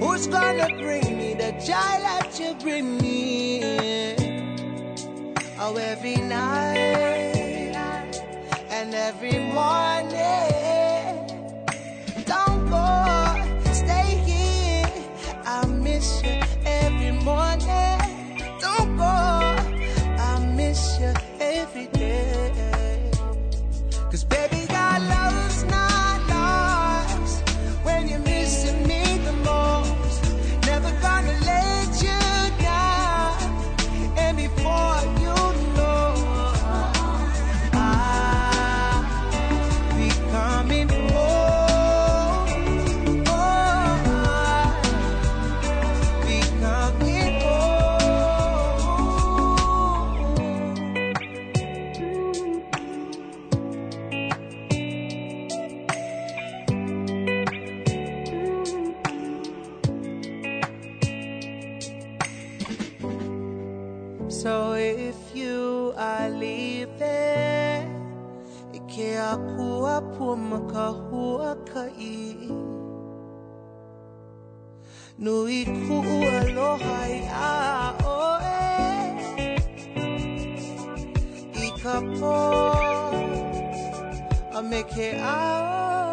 Who's 0.00 0.26
gonna 0.26 0.68
bring 0.78 1.18
me 1.18 1.34
the 1.34 1.52
joy 1.52 1.96
that 2.00 2.40
you 2.40 2.54
bring 2.54 2.96
me? 2.96 4.16
Oh, 5.60 5.76
every 5.76 6.16
night 6.16 7.76
and 8.70 8.94
every 8.94 9.38
morning. 9.52 10.16
Don't 12.24 12.70
go, 12.70 13.72
stay 13.74 14.16
here. 14.24 14.88
I 15.44 15.66
miss 15.66 16.22
you 16.22 16.43
akua 70.34 70.36
pumaka 70.36 70.88
hua 70.88 71.56
kai. 71.72 72.48
Nui 75.18 75.64
ku 75.64 76.02
aloha 76.38 77.08
ia 77.08 77.94
oe. 78.02 79.14
Ika 81.66 82.00
po 82.18 82.36
a 84.52 84.62
meke 84.62 85.08
ao. 85.22 86.03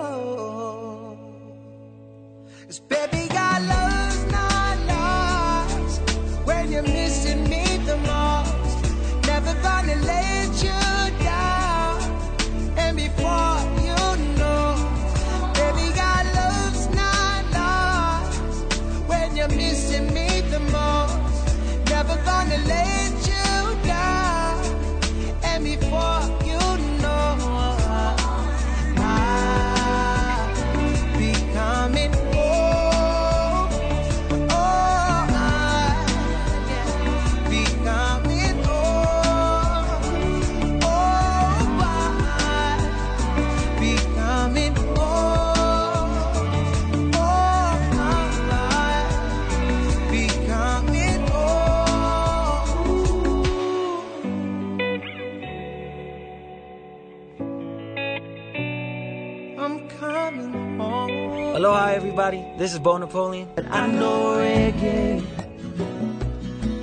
This 62.62 62.74
is 62.74 62.80
Bo 62.80 62.98
Napoleon. 62.98 63.50
I 63.72 63.88
know 63.88 64.38
reggae 64.38 65.26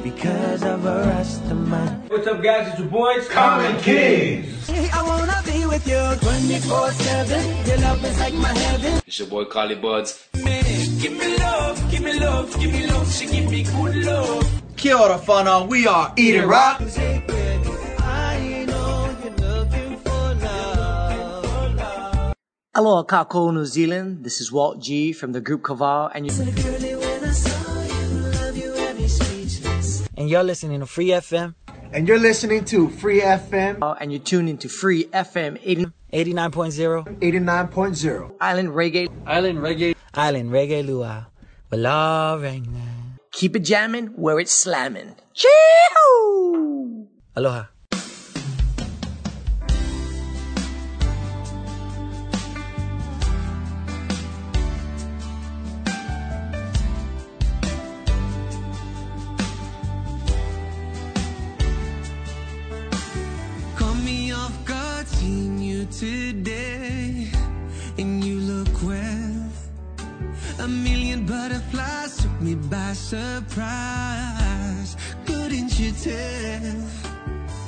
because 0.03 0.65
of 0.65 0.85
a 0.85 1.05
Rastaman. 1.07 2.11
What's 2.11 2.27
up, 2.27 2.43
guys? 2.43 2.67
It's 2.71 2.81
your 2.81 2.89
boys, 2.89 3.29
Common 3.29 3.79
Kings. 3.79 4.69
I 4.69 5.03
wanna 5.07 5.41
be 5.47 5.67
with 5.67 5.87
you 5.87 6.03
24 6.19 6.91
7. 6.91 7.67
Your 7.69 7.79
love 7.79 8.05
is 8.05 8.19
like 8.19 8.35
my 8.35 8.49
heaven. 8.49 9.01
It's 9.07 9.21
your 9.21 9.29
boy 9.29 9.45
Carly 9.45 9.77
Buds. 9.77 10.29
Man, 10.43 10.65
give 10.99 11.13
me 11.13 11.39
love, 11.39 11.91
give 11.93 12.03
me 12.03 12.19
love, 12.19 12.59
give 12.59 12.73
me 12.73 12.87
love. 12.89 13.15
She 13.15 13.27
give 13.27 13.49
me 13.49 13.63
good 13.63 14.05
love. 14.05 14.63
Kia 14.77 14.97
ora 14.97 15.19
whanau, 15.19 15.69
we 15.69 15.87
are 15.87 16.13
Eat 16.17 16.35
It 16.35 16.47
Rock. 16.47 16.81
Aloha, 22.79 23.03
Kako, 23.03 23.51
New 23.53 23.65
Zealand. 23.67 24.23
This 24.23 24.41
is 24.41 24.53
Walt 24.53 24.79
G 24.81 25.13
from 25.13 25.33
the 25.33 25.41
group 25.41 25.63
Kaval, 25.63 26.13
and 26.15 26.27
you 26.27 26.31
Girlie, 26.31 26.95
when 26.95 27.25
I 27.25 27.33
saw 27.33 27.83
you, 27.83 28.07
love 28.39 28.57
you 28.57 28.71
had 28.73 28.95
me 28.97 29.09
speechless. 29.09 30.07
and 30.17 30.31
you're 30.31 30.45
listening 30.45 30.79
to 30.79 30.87
Free 30.87 31.09
FM. 31.11 31.57
And 31.93 32.07
you're 32.07 32.21
listening 32.21 32.65
to 32.67 32.89
Free 32.91 33.21
FM 33.21 33.79
Uh, 33.83 33.97
and 33.99 34.13
you're 34.13 34.21
tuned 34.23 34.49
into 34.49 34.69
Free 34.69 35.05
FM 35.11 35.59
80, 35.65 35.87
89.0 36.13 37.19
89.0. 37.19 38.33
Island 38.41 38.69
Reggae. 38.71 39.09
Island 39.27 39.59
Reggae. 39.59 39.97
Island 40.15 40.51
Reggae 40.53 40.87
Luau. 40.87 41.25
Well, 41.73 41.87
all 41.87 42.39
right 42.39 42.63
now. 42.65 43.19
Keep 43.33 43.57
it 43.57 43.65
jamming 43.65 44.07
where 44.15 44.39
it's 44.39 44.53
slamming. 44.53 45.17
Chee-hoo! 45.35 47.09
Aloha. 47.35 47.65
Today, 65.99 67.27
and 67.99 68.25
you 68.25 68.39
look 68.39 68.69
well. 68.85 69.51
A 70.61 70.69
million 70.69 71.27
butterflies 71.27 72.19
took 72.19 72.41
me 72.41 72.55
by 72.55 72.93
surprise. 72.93 74.97
Couldn't 75.27 75.77
you 75.81 75.91
tell? 75.91 76.87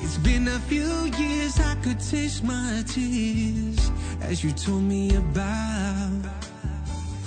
It's 0.00 0.18
been 0.18 0.46
a 0.46 0.60
few 0.60 1.10
years, 1.18 1.58
I 1.58 1.74
could 1.82 1.98
taste 1.98 2.44
my 2.44 2.84
tears 2.86 3.90
as 4.20 4.44
you 4.44 4.52
told 4.52 4.84
me 4.84 5.16
about 5.16 6.22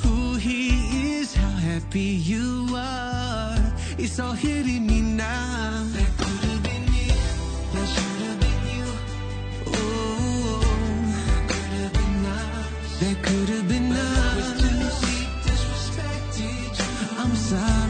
who 0.03 0.35
he 0.35 1.17
is, 1.17 1.35
how 1.35 1.49
happy 1.49 2.15
you 2.31 2.69
are. 2.77 3.57
It's 3.97 4.21
all 4.21 4.31
hitting 4.31 4.87
me 4.87 5.01
now. 5.01 5.83
Could 13.23 13.49
have 13.49 13.67
been 13.67 13.91
us. 13.91 14.53
I'm 17.17 17.35
sorry. 17.35 17.82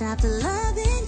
Never 0.00 0.16
stopped 0.16 0.24
loving 0.24 1.07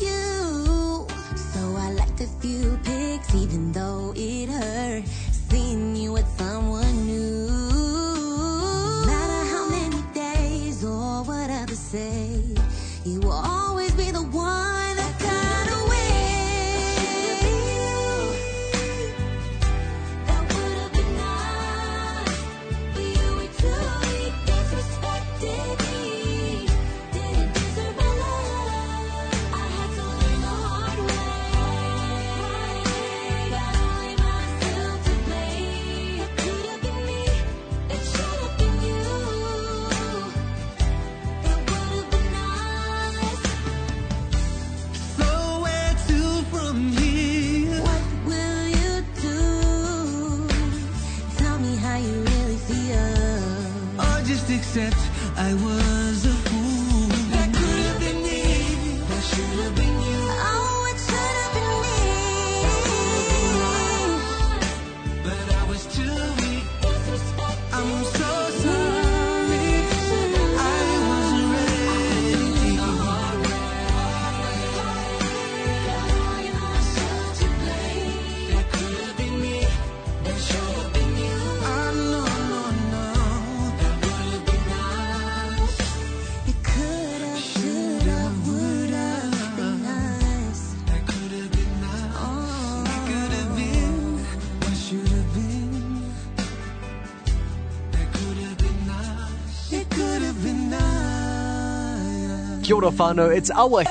ora 102.80 102.90
whānau, 102.92 103.36
it's 103.36 103.50
Awa 103.50 103.84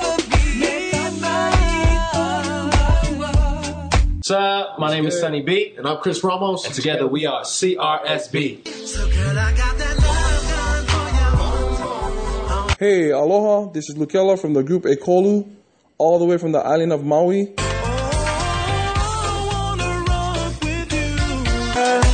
Sir, 4.22 4.74
my 4.78 4.90
name 4.90 5.06
is 5.06 5.18
Sunny 5.18 5.42
B, 5.42 5.74
and 5.76 5.86
I'm 5.86 5.98
Chris 5.98 6.22
Ramos, 6.24 6.66
and 6.66 6.74
together 6.74 7.06
we 7.06 7.26
are 7.26 7.42
CRSB. 7.42 8.66
Hey, 12.78 13.10
aloha. 13.10 13.70
This 13.72 13.88
is 13.90 13.96
Lukela 13.96 14.40
from 14.40 14.54
the 14.54 14.62
group 14.62 14.84
Ekolu, 14.84 15.48
all 15.98 16.18
the 16.18 16.24
way 16.24 16.38
from 16.38 16.52
the 16.52 16.58
island 16.58 16.92
of 16.92 17.04
Maui. 17.04 17.54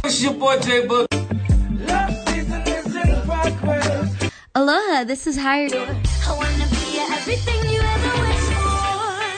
It's 0.05 0.23
your 0.23 0.35
boy 0.35 0.59
J 0.61 0.87
Boog. 0.87 1.07
Aloha, 4.55 5.05
this 5.05 5.27
is 5.27 5.39
Hirie. 5.39 6.06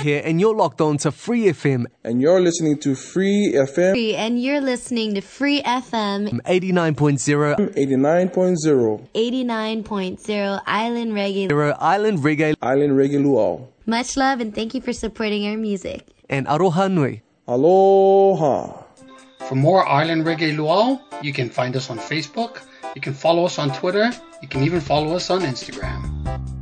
Here, 0.03 0.23
and 0.25 0.41
you're 0.41 0.55
locked 0.55 0.81
on 0.81 0.97
to 0.99 1.11
Free 1.11 1.47
FM 1.47 1.87
And 2.05 2.21
you're 2.21 2.41
listening 2.41 2.79
to 2.81 2.95
Free 2.95 3.53
FM 3.55 3.93
Free, 3.93 4.15
and 4.15 4.41
you're 4.43 4.61
listening 4.61 5.15
to 5.15 5.21
Free 5.21 5.63
FM 5.63 6.41
89.0 6.43 7.57
89.0, 7.75 9.09
89.0 9.15 10.63
Island 10.67 11.13
Reggae. 11.13 11.49
Zero 11.49 11.77
Island 11.81 12.19
Reggae 12.21 12.55
Island 12.63 12.93
Reggae 12.93 13.23
Luau. 13.23 13.67
Much 13.87 14.17
love 14.17 14.41
and 14.41 14.55
thank 14.55 14.75
you 14.75 14.81
for 14.81 14.93
supporting 14.93 15.47
our 15.49 15.57
music. 15.57 16.07
and 16.29 16.47
Aroha 16.47 16.93
Nui. 16.93 17.23
Aloha. 17.49 18.83
For 19.49 19.55
more 19.55 19.89
Island 19.89 20.25
Reggae 20.27 20.55
Luau, 20.55 21.01
you 21.23 21.33
can 21.33 21.49
find 21.49 21.75
us 21.75 21.89
on 21.89 21.99
Facebook, 21.99 22.61
you 22.95 23.01
can 23.01 23.15
follow 23.15 23.47
us 23.47 23.59
on 23.59 23.71
Twitter, 23.73 24.11
you 24.43 24.49
can 24.49 24.63
even 24.63 24.81
follow 24.81 25.17
us 25.17 25.31
on 25.31 25.41
Instagram. 25.41 26.58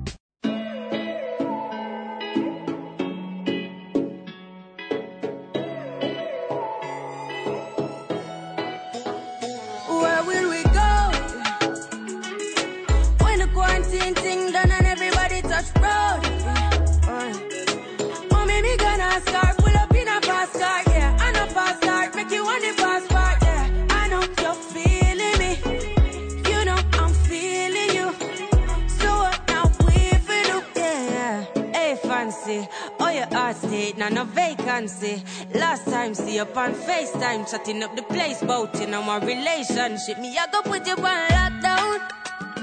State, 33.57 33.97
now 33.97 34.09
no 34.09 34.25
vacancy. 34.25 35.23
Last 35.55 35.85
time, 35.87 36.15
see 36.15 36.39
up 36.39 36.57
on 36.57 36.75
FaceTime, 36.75 37.51
chatting 37.51 37.83
up 37.83 37.97
the 37.97 38.03
place, 38.03 38.43
bout 38.43 38.79
in 38.81 38.95
our 38.95 39.21
relationship. 39.21 40.19
Me, 40.19 40.37
I 40.37 40.47
go 40.53 40.63
put 40.63 40.87
you 40.87 40.95
on 40.95 41.29
lockdown. 41.37 41.99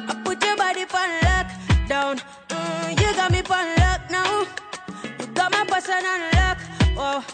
I 0.09 0.21
put 0.23 0.43
your 0.43 0.55
body 0.57 0.81
on 0.81 1.11
lockdown. 1.27 2.21
Mm, 2.49 2.89
you 3.01 3.15
got 3.15 3.31
me 3.31 3.39
on 3.39 3.67
lock 3.81 4.01
now. 4.11 4.45
You 5.19 5.27
got 5.33 5.51
my 5.51 5.65
person 5.65 6.05
on 6.13 6.21
lock. 6.37 6.57
Oh, 6.97 7.25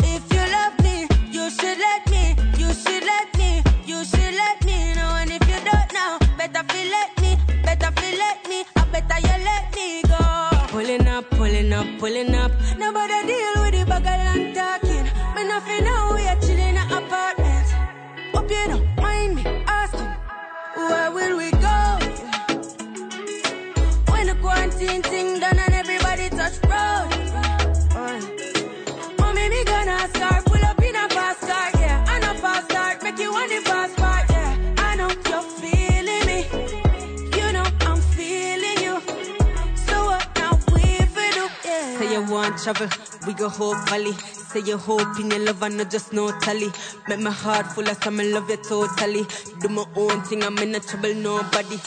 if 0.00 0.24
you 0.32 0.44
love 0.56 0.78
me, 0.84 1.08
you 1.30 1.50
should 1.50 1.78
let 1.78 2.08
me. 2.10 2.36
You 2.58 2.72
should 2.72 3.04
let 3.04 3.28
me. 3.38 3.62
You 3.84 4.04
should 4.04 4.34
let 4.34 4.64
me 4.64 4.94
know. 4.94 5.10
And 5.20 5.30
if 5.30 5.42
you 5.48 5.60
don't 5.64 5.92
know, 5.92 6.18
better 6.36 6.62
feel 6.72 6.90
let 6.90 7.10
me. 7.22 7.38
Better 7.62 7.90
feel 8.00 8.18
let 8.18 8.48
me. 8.48 8.64
I 8.76 8.84
better 8.92 9.20
you 9.20 9.44
let 9.44 9.74
me 9.74 9.75
pulling 11.66 11.72
up, 11.72 11.98
pulling 11.98 12.34
up. 12.34 12.52
Nobody 12.78 13.26
deal 13.26 13.62
with 13.62 13.72
the 13.72 13.84
bagel 13.86 14.06
and 14.06 14.54
talking. 14.54 15.04
Me 15.34 15.48
nothing 15.48 15.84
now. 15.84 16.14
We 16.14 16.26
are 16.26 16.40
chilling 16.40 16.58
in 16.58 16.76
an 16.76 16.92
apartment. 16.92 17.68
Hope 18.32 18.50
you 18.50 18.66
don't 18.68 18.96
mind 18.96 19.34
me 19.36 19.44
asking. 19.66 20.14
Where 20.76 21.10
will 21.10 21.36
we 21.36 21.50
go? 21.50 21.98
When 24.12 24.26
the 24.28 24.36
quarantine 24.40 25.02
thing 25.02 25.40
done 25.40 25.58
and 25.58 25.75
We 42.66 43.32
go 43.34 43.48
whole 43.48 43.76
valley. 43.86 44.12
Say 44.12 44.58
you 44.60 44.76
hope 44.76 45.20
in 45.20 45.30
your 45.30 45.38
love 45.38 45.62
and 45.62 45.76
not 45.76 45.88
just 45.88 46.12
no 46.12 46.36
tally. 46.40 46.72
Make 47.06 47.20
my 47.20 47.30
heart 47.30 47.66
full 47.68 47.88
of 47.88 48.02
some 48.02 48.16
love 48.16 48.50
you 48.50 48.56
totally. 48.56 49.24
Do 49.60 49.68
my 49.68 49.84
own 49.94 50.22
thing, 50.22 50.42
I'm 50.42 50.58
in 50.58 50.72
no 50.72 50.80
trouble, 50.80 51.14
nobody. 51.14 51.78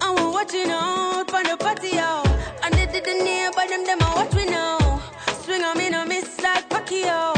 I'm 0.00 0.32
watching 0.32 0.70
out 0.70 1.30
for 1.30 1.44
the 1.44 1.56
party 1.56 1.98
out. 1.98 2.26
And 2.64 2.74
they 2.74 2.86
didn't 2.86 3.24
hear 3.26 3.52
but 3.54 3.68
them, 3.68 3.86
them 3.86 3.98
I 4.00 4.14
watch 4.16 4.34
me 4.34 4.46
now. 4.46 5.00
Swing 5.44 5.62
on 5.62 5.78
me, 5.78 5.88
no 5.88 6.04
miss 6.04 6.40
like 6.42 6.68
Pacquiao. 6.68 7.37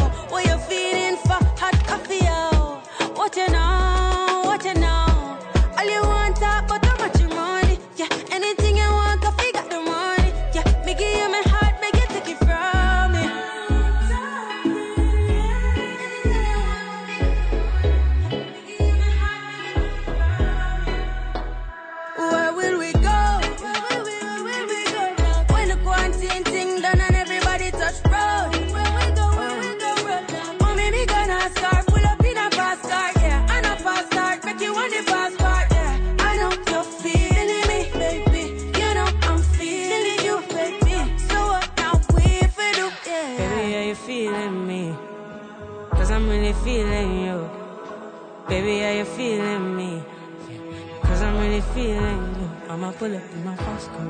I'ma 52.90 52.98
pull 52.98 53.14
up 53.14 53.22
in 53.32 53.44
my 53.44 53.54
fast 53.54 53.88
car. 53.90 54.04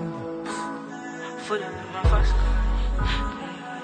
Pull 1.46 1.62
up 1.62 1.68
in 1.68 1.92
my 1.92 2.02
fast 2.04 2.32
car. 2.32 2.56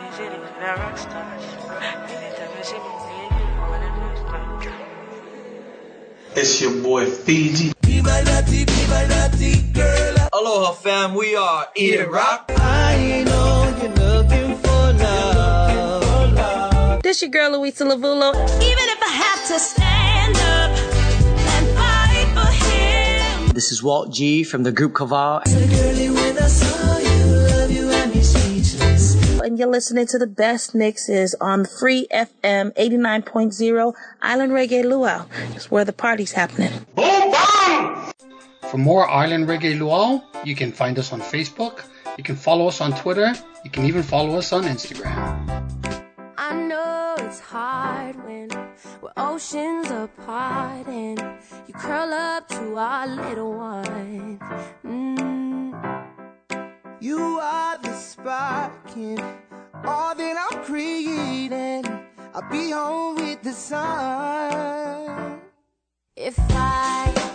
These 0.01 0.17
cities, 0.17 0.41
they're 0.59 0.77
rock 0.77 0.97
stars. 0.97 1.43
Anytime 2.09 2.53
you 2.57 2.65
see 2.65 2.81
me, 2.81 2.81
you 3.37 3.61
wanna 3.61 3.91
lose 4.01 4.23
my 4.25 4.41
It's 6.35 6.63
your 6.63 6.83
boy 6.83 7.05
Fiji. 7.05 7.75
Be 7.83 8.01
my 8.01 8.23
naughty, 8.23 8.65
be 8.65 8.87
my 8.89 9.05
naughty 9.07 9.61
girl. 9.73 10.17
Aloha 10.33 10.73
fam, 10.73 11.15
we 11.15 11.37
are 11.37 11.67
Eat 11.77 12.01
It 12.01 12.09
Rock. 12.11 12.51
I 12.57 13.23
know 13.27 13.77
you're 13.83 13.93
looking 13.93 14.57
for 14.57 14.93
love. 15.05 17.03
This 17.03 17.21
your 17.21 17.31
girl 17.31 17.59
Luisa 17.61 17.85
Lavulo. 17.85 18.33
Even 18.63 18.87
if 18.95 19.03
I 19.03 19.09
have 19.09 19.47
to 19.49 19.59
stand 19.59 19.86
This 23.57 23.73
is 23.73 23.83
Walt 23.83 24.13
G 24.13 24.45
from 24.45 24.65
the 24.65 24.71
group 24.71 24.93
Kaval. 24.93 25.43
Girlie, 25.47 26.11
when 26.11 26.37
I 26.37 26.47
saw 26.47 26.99
you, 26.99 27.25
love 27.25 27.71
you, 27.71 27.89
and 27.89 28.15
me 28.15 28.21
speechless. 28.21 29.41
And 29.41 29.59
you're 29.59 29.67
listening 29.67 30.07
to 30.09 30.19
the 30.19 30.27
best 30.27 30.75
mixes 30.75 31.35
on 31.41 31.65
Free 31.65 32.07
FM 32.13 32.75
89.0 32.75 33.95
Island 34.21 34.53
Reggae 34.53 34.85
Luau. 34.85 35.25
It's 35.55 35.71
where 35.71 35.87
the 35.87 35.95
party's 35.95 36.33
happening. 36.33 36.71
For 38.71 38.77
more 38.77 39.09
Island 39.09 39.49
Reggae 39.49 39.79
Luau, 39.79 40.21
you 40.45 40.55
can 40.55 40.71
find 40.71 40.99
us 40.99 41.15
on 41.15 41.23
Facebook, 41.23 41.81
you 42.19 42.25
can 42.25 42.37
follow 42.37 42.69
us 42.69 42.83
on 42.83 42.93
Twitter, 42.93 43.33
you 43.65 43.71
can 43.71 43.87
even 43.87 44.03
follow 44.03 44.37
us 44.37 44.53
on 44.53 44.65
Instagram. 44.65 45.76
I 46.49 46.55
know 46.55 47.17
it's 47.19 47.41
hard 47.41 48.15
when 48.25 48.49
we're 49.03 49.11
oceans 49.17 49.91
apart 49.91 50.87
and 50.87 51.19
you 51.67 51.75
curl 51.75 52.13
up 52.15 52.47
to 52.51 52.77
our 52.77 53.09
little 53.09 53.53
one. 53.55 54.39
Mm. 54.85 56.07
You 57.01 57.19
are 57.43 57.79
the 57.79 57.93
spark 57.95 58.97
in 58.97 59.19
all 59.85 60.15
that 60.15 60.49
I'm 60.49 60.63
creating. 60.63 61.85
I'll 62.33 62.49
be 62.49 62.71
home 62.71 63.17
with 63.17 63.43
the 63.43 63.53
sun. 63.53 65.41
If 66.15 66.39
I 66.39 67.26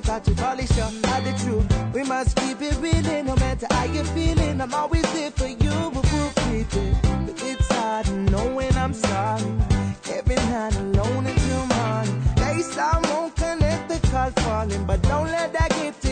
Got 0.00 0.26
you 0.28 0.34
polish 0.34 0.68
the 0.68 1.44
truth. 1.44 1.94
We 1.94 2.02
must 2.04 2.36
keep 2.36 2.62
it 2.62 2.76
real, 2.80 3.24
no 3.24 3.34
matter 3.36 3.66
how 3.70 3.84
you're 3.84 4.04
feeling. 4.04 4.60
I'm 4.60 4.72
always 4.72 5.02
there 5.12 5.30
for 5.30 5.46
you, 5.46 5.90
but 5.92 6.04
we'll 6.12 6.32
keep 6.46 6.72
it. 6.74 6.96
But 7.02 7.42
it's 7.42 7.68
hard 7.72 8.08
knowing 8.30 8.74
I'm 8.76 8.94
sorry. 8.94 9.42
Every 10.10 10.36
night 10.36 10.76
alone 10.76 11.26
until 11.26 11.66
morning. 11.66 12.22
They 12.36 12.62
won't 13.10 13.36
connect 13.36 13.88
the 13.88 14.08
call 14.08 14.30
falling, 14.42 14.84
but 14.86 15.02
don't 15.02 15.30
let 15.30 15.52
that 15.52 15.70
get 15.70 16.00
to 16.02 16.07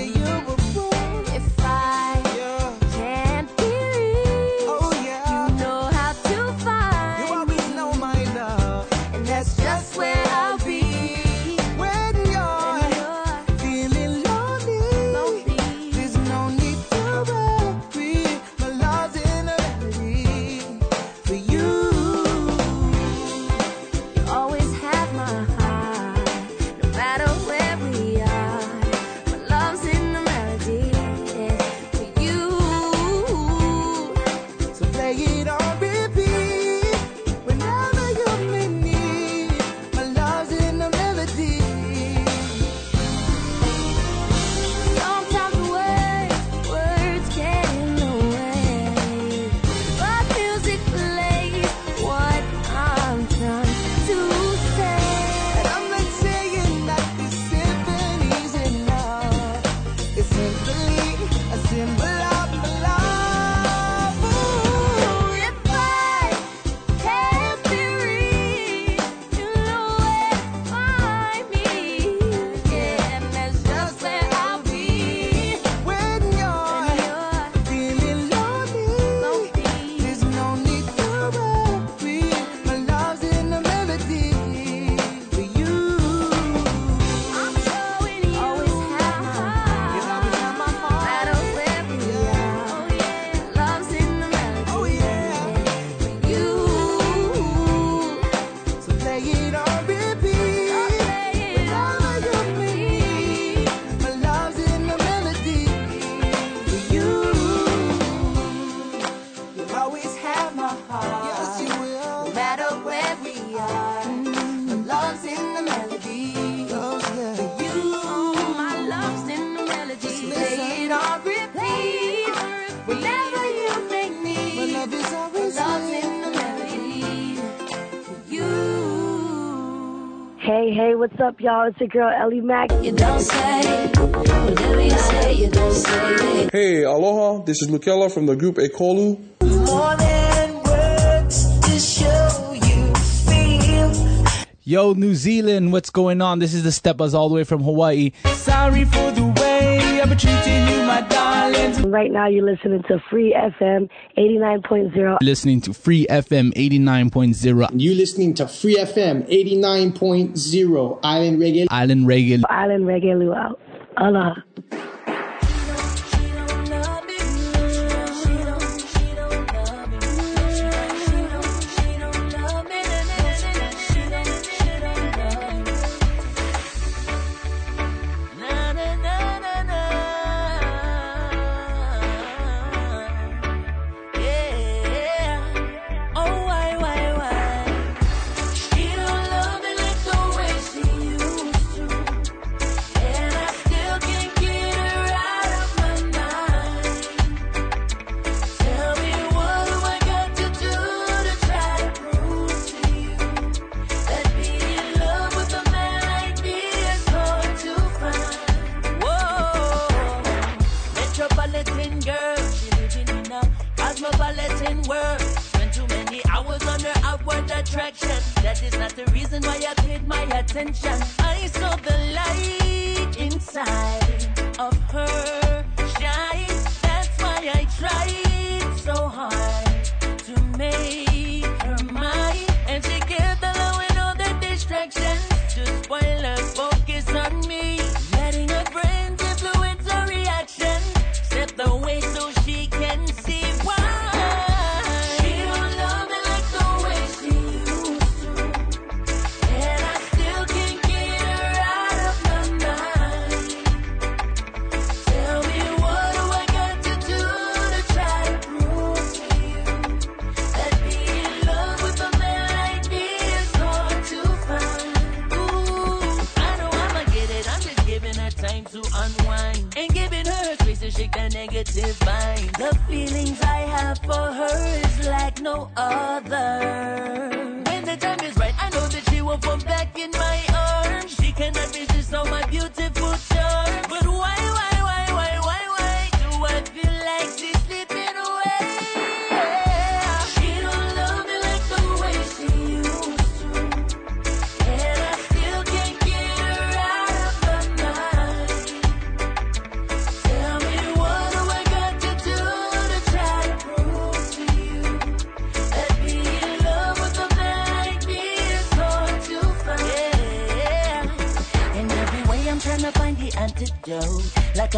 Hey, 130.77 130.89
hey, 130.89 130.95
what's 130.95 131.19
up, 131.21 131.41
y'all? 131.41 131.69
It's 131.69 131.81
your 131.81 131.89
girl 131.89 132.11
Eli-Mac. 132.11 132.71
You 132.85 132.93
don't 132.93 133.19
say, 133.19 133.89
whatever 133.97 134.83
you 134.83 134.91
say, 134.91 135.33
you 135.33 135.49
don't 135.49 135.73
say. 135.73 136.49
Hey, 136.53 136.83
aloha. 136.83 137.43
This 137.45 137.63
is 137.63 137.69
Lukela 137.71 138.13
from 138.13 138.27
the 138.27 138.37
group 138.37 138.57
Ekolu. 138.57 139.19
More 139.41 139.97
than 139.97 140.55
words 140.65 141.61
to 141.61 141.81
show 141.81 142.53
you 142.53 142.95
feel. 143.25 144.27
Yo, 144.65 144.93
New 144.93 145.15
Zealand, 145.15 145.73
what's 145.73 145.89
going 145.89 146.21
on? 146.21 146.41
This 146.41 146.53
is 146.53 146.63
the 146.63 146.73
Steppers 146.73 147.15
all 147.15 147.31
the 147.31 147.37
way 147.37 147.45
from 147.45 147.63
Hawaii. 147.63 148.13
Sorry 148.35 148.85
for 148.85 149.11
the 149.13 149.33
way 149.41 150.03
I've 150.03 150.11
been 150.11 150.19
treating 150.19 150.69
you, 150.69 150.85
my 150.85 151.01
darling. 151.09 151.26
Right 151.67 152.13
now, 152.13 152.29
you're 152.29 152.45
listening 152.45 152.85
to 152.85 153.01
Free 153.11 153.35
FM 153.35 153.91
89.0. 154.17 155.19
Listening 155.21 155.61
to 155.63 155.75
Free 155.75 156.07
FM 156.09 156.53
89.0. 156.55 157.71
You're 157.75 157.95
listening 157.97 158.35
to 158.35 158.47
Free 158.47 158.77
FM 158.77 159.29
89.0 159.29 161.01
Island 161.03 161.39
Reggae. 161.41 161.67
Island 161.69 162.07
Reggae. 162.07 162.43
Island 162.49 162.85
Reggae 162.85 163.19
Luau. 163.19 163.59
Aloha. 163.97 164.35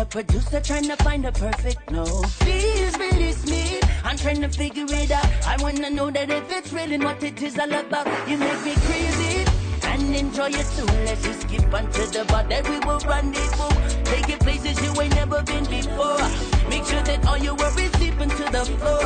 producer 0.09 0.61
trying 0.61 0.85
to 0.85 0.97
find 0.97 1.25
a 1.27 1.33
perfect 1.33 1.91
no. 1.91 2.05
Please 2.41 2.99
release 2.99 3.47
me. 3.47 3.81
I'm 4.05 4.17
trying 4.17 4.41
to 4.41 4.49
figure 4.49 4.87
it 4.89 5.11
out. 5.11 5.27
I 5.47 5.57
wanna 5.61 5.91
know 5.91 6.11
that 6.11 6.31
if 6.31 6.51
it's 6.51 6.73
really 6.73 6.99
what 6.99 7.23
it 7.23 7.41
is 7.43 7.59
all 7.59 7.73
about. 7.73 8.07
You 8.29 8.39
make 8.39 8.65
me 8.65 8.75
crazy 8.87 9.45
and 9.85 10.15
enjoy 10.15 10.49
it 10.49 10.67
too. 10.77 10.87
Let's 11.05 11.23
just 11.23 11.43
skip 11.43 11.73
onto 11.73 12.07
the 12.07 12.25
bar 12.29 12.45
that 12.45 12.69
we 12.69 12.79
will 12.81 13.01
rendezvous. 13.01 14.05
Take 14.05 14.29
it 14.31 14.41
places 14.41 14.81
you 14.83 15.01
ain't 15.01 15.15
never 15.15 15.43
been 15.43 15.65
before. 15.65 16.25
Make 16.69 16.85
sure 16.85 17.03
that 17.03 17.27
all 17.27 17.39
your 17.39 17.55
worries 17.55 17.93
deep 17.93 18.19
into 18.21 18.45
the 18.51 18.65
floor. 18.79 19.05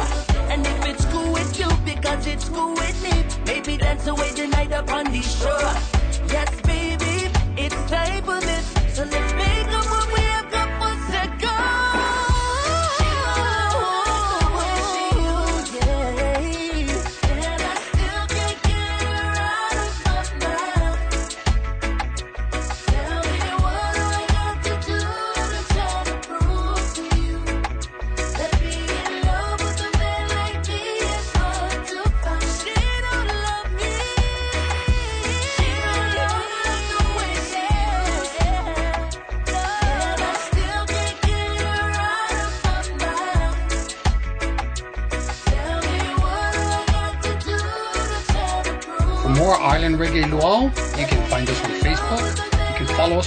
And 0.50 0.66
if 0.66 0.86
it's 0.86 1.04
cool 1.06 1.32
with 1.32 1.58
you, 1.58 1.68
because 1.84 2.26
it's 2.26 2.48
cool 2.48 2.74
with 2.74 3.02
me, 3.02 3.24
maybe 3.46 3.76
dance 3.76 4.06
away 4.06 4.30
the 4.32 4.46
night 4.46 4.72
upon 4.72 5.04
the 5.06 5.22
shore. 5.22 5.74
Yes, 6.28 6.60
baby, 6.62 7.30
it's 7.56 7.90
time 7.90 8.22
for 8.22 8.40
me. 8.46 8.51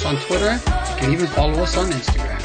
on 0.05 0.17
Twitter. 0.17 0.53
You 0.53 0.95
can 0.97 1.13
even 1.13 1.27
follow 1.27 1.63
us 1.63 1.75
on 1.77 1.87
Instagram. 1.91 2.41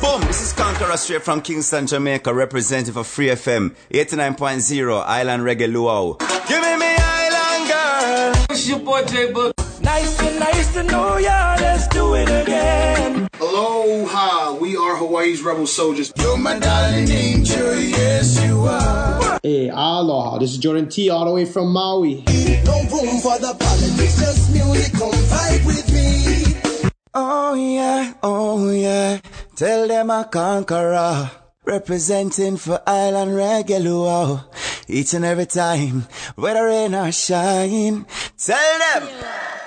Boom! 0.00 0.20
This 0.28 0.40
is 0.42 0.52
Conkarah 0.54 0.96
straight 0.96 1.22
from 1.22 1.42
Kingston, 1.42 1.86
Jamaica, 1.88 2.32
representative 2.32 2.94
for 2.94 3.04
Free 3.04 3.26
FM 3.26 3.74
89.0 3.90 5.02
Island 5.04 5.42
Reggae 5.42 5.70
Luau. 5.72 6.14
Give 6.48 6.62
me 6.62 6.76
me 6.76 6.94
Island 6.96 7.68
girl. 7.68 8.46
It's 8.50 8.68
your 8.68 8.78
boy 8.78 9.02
Boog. 9.02 9.52
Nice 9.82 10.20
and 10.20 10.38
nice 10.38 10.72
to 10.74 10.82
know 10.84 11.16
ya. 11.16 11.56
Let's 11.58 11.88
do 11.88 12.14
it 12.14 12.28
again. 12.28 13.28
Aloha! 13.40 14.54
We 14.54 14.76
are 14.76 14.96
Hawaii's 14.96 15.42
rebel 15.42 15.66
soldiers. 15.66 16.12
You're 16.16 16.38
my 16.38 16.58
darling 16.58 17.10
angel, 17.10 17.74
yes 17.74 18.40
you 18.44 18.60
are. 18.60 19.40
Hey, 19.42 19.68
aloha! 19.68 20.38
This 20.38 20.52
is 20.52 20.58
Jordan 20.58 20.88
T, 20.88 21.10
all 21.10 21.24
the 21.24 21.32
way 21.32 21.44
from 21.44 21.72
Maui. 21.72 22.22
No 22.64 22.78
room 22.92 23.20
for 23.20 23.38
the 23.38 23.56
politics, 23.58 24.20
just 24.20 24.52
music. 24.52 24.92
Come 24.92 25.10
vibe 25.10 25.66
with 25.66 25.92
me. 25.92 25.97
Oh 27.20 27.54
yeah, 27.54 28.14
oh 28.22 28.70
yeah. 28.70 29.18
Tell 29.56 29.88
them 29.88 30.08
I 30.08 30.22
Conkarah. 30.22 31.28
Representing 31.64 32.56
for 32.56 32.80
Island 32.86 33.34
Regular. 33.34 34.44
Each 34.86 35.14
and 35.14 35.24
every 35.24 35.46
time, 35.46 36.06
whether 36.36 36.66
rain 36.66 36.94
or 36.94 37.10
shine. 37.10 38.06
Tell 38.38 38.78
them! 38.78 39.08
Yeah. 39.10 39.57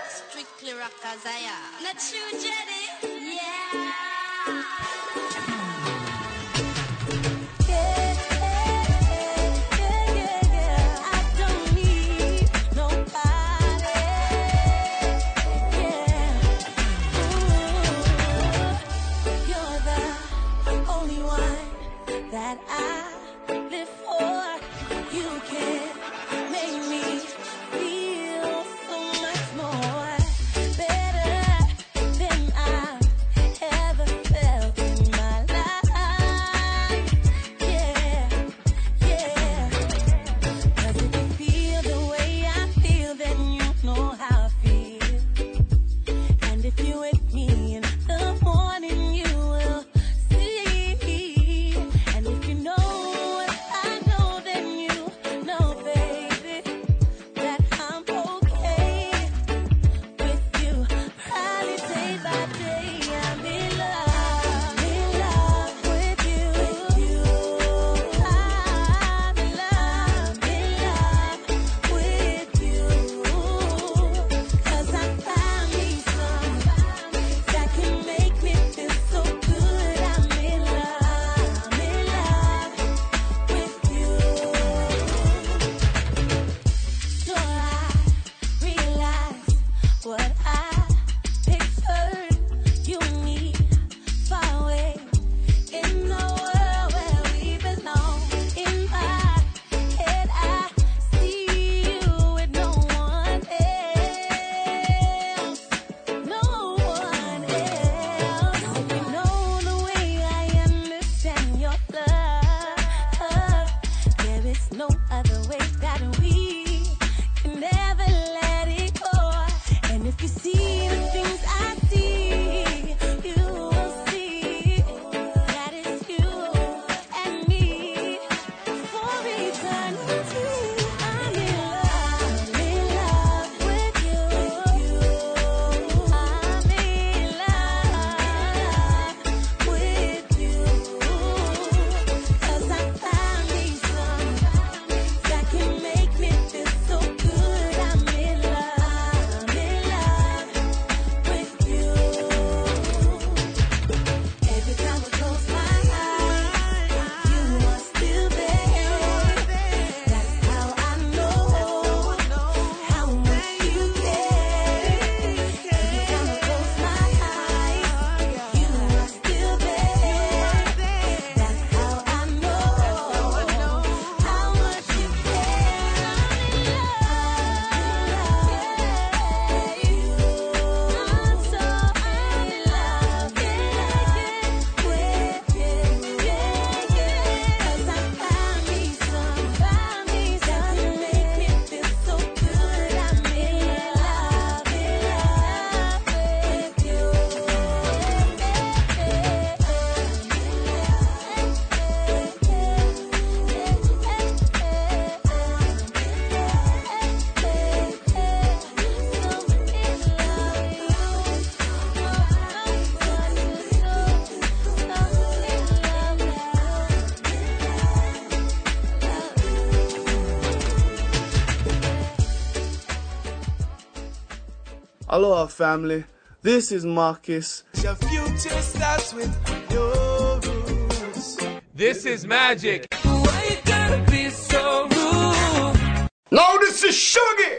Aloha, 225.21 225.45
family. 225.45 226.03
This 226.41 226.71
is 226.71 226.83
Marcus. 226.83 227.63
Your 227.83 227.93
future 227.93 228.59
starts 228.59 229.13
with 229.13 229.31
your 229.69 230.39
rules. 230.39 231.37
This 231.75 232.07
is 232.07 232.25
magic. 232.25 232.87
Why 233.03 233.47
you 233.51 233.57
gotta 233.63 233.99
be 234.09 234.31
so 234.31 234.87
rude? 234.89 236.09
No, 236.31 236.57
this 236.61 236.83
is 236.83 236.97
Sugar. 236.97 237.53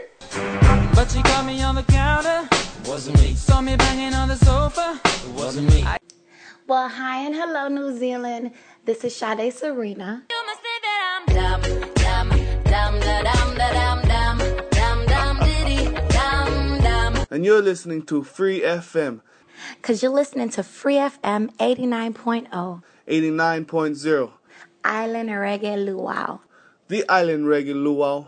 But 0.93 1.09
she 1.09 1.21
caught 1.23 1.45
me 1.45 1.63
on 1.63 1.75
the 1.75 1.83
counter. 1.83 2.49
Wasn't 2.85 3.17
me. 3.21 3.33
Saw 3.33 3.61
me 3.61 3.77
banging 3.77 4.13
on 4.13 4.27
the 4.27 4.35
sofa. 4.35 4.99
It 5.05 5.33
wasn't 5.33 5.73
me. 5.73 5.85
Well, 6.67 6.89
hi 6.89 7.25
and 7.25 7.33
hello, 7.33 7.69
New 7.69 7.97
Zealand. 7.97 8.51
This 8.83 9.05
is 9.05 9.15
Sade 9.15 9.53
Serena. 9.53 10.25
And 17.33 17.43
you're 17.43 17.63
listening 17.63 18.03
to 18.03 18.23
Free 18.23 18.61
FM 18.61 19.21
Because 19.81 20.03
you're 20.03 20.11
listening 20.11 20.49
to 20.49 20.61
Free 20.61 20.97
FM 20.97 21.49
89.0, 21.57 22.83
89.0, 23.07 24.31
Island 24.83 25.29
Reggae 25.29 25.83
Luau. 25.83 26.41
the 26.89 27.03
Island 27.09 27.45
Reggae 27.45 27.73
Luau. 27.73 28.27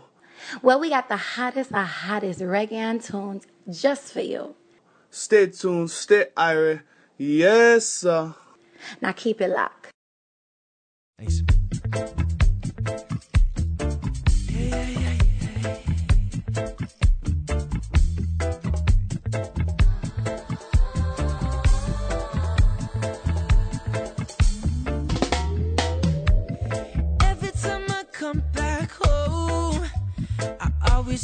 Well, 0.60 0.80
we 0.80 0.90
got 0.90 1.08
the 1.08 1.16
hottest 1.16 1.70
of 1.70 1.86
hottest 1.86 2.40
reggae 2.40 3.00
tunes 3.00 3.46
just 3.70 4.12
for 4.12 4.22
you. 4.22 4.56
Stay 5.08 5.46
tuned, 5.46 5.92
stay 5.92 6.26
irie. 6.36 6.82
Yes, 7.16 7.86
sir. 7.86 8.34
Now 9.00 9.12
keep 9.12 9.40
it 9.40 9.50
locked. 9.50 9.92
Every 11.20 11.55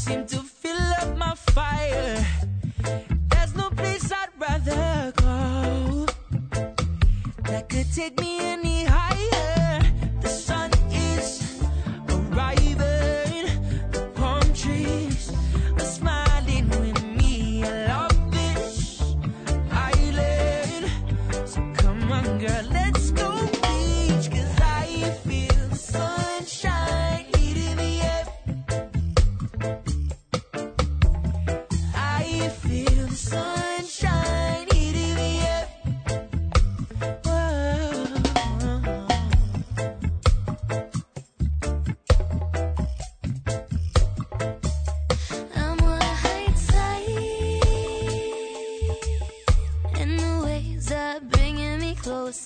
seem 0.04 0.26
to 0.26 0.38
fill 0.38 0.86
up 1.00 1.16
my 1.16 1.32
fire. 1.54 2.26
There's 3.30 3.54
no 3.54 3.70
place 3.70 4.10
I'd 4.10 4.30
rather 4.36 5.12
go 5.12 6.06
that 7.44 7.68
could 7.68 7.86
take 7.94 8.18
me 8.20 8.32
any 8.40 8.71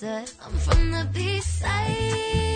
I'm 0.03 0.57
from 0.59 0.91
the 0.91 1.09
beach 1.11 1.41
side. 1.41 2.46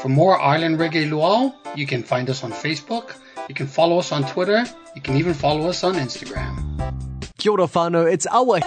For 0.00 0.08
more 0.08 0.40
Island 0.40 0.78
Reggae 0.78 1.08
Luau, 1.08 1.52
you 1.74 1.86
can 1.86 2.02
find 2.02 2.28
us 2.28 2.44
on 2.44 2.52
Facebook, 2.52 3.14
you 3.48 3.54
can 3.54 3.66
follow 3.66 3.98
us 3.98 4.12
on 4.12 4.24
Twitter, 4.24 4.64
you 4.94 5.00
can 5.00 5.16
even 5.16 5.34
follow 5.34 5.68
us 5.68 5.82
on 5.84 5.94
Instagram. 5.94 6.58
Kia 7.38 7.52
ora 7.52 7.66
whānau, 7.66 8.10
it's 8.10 8.26
Awa. 8.26 8.60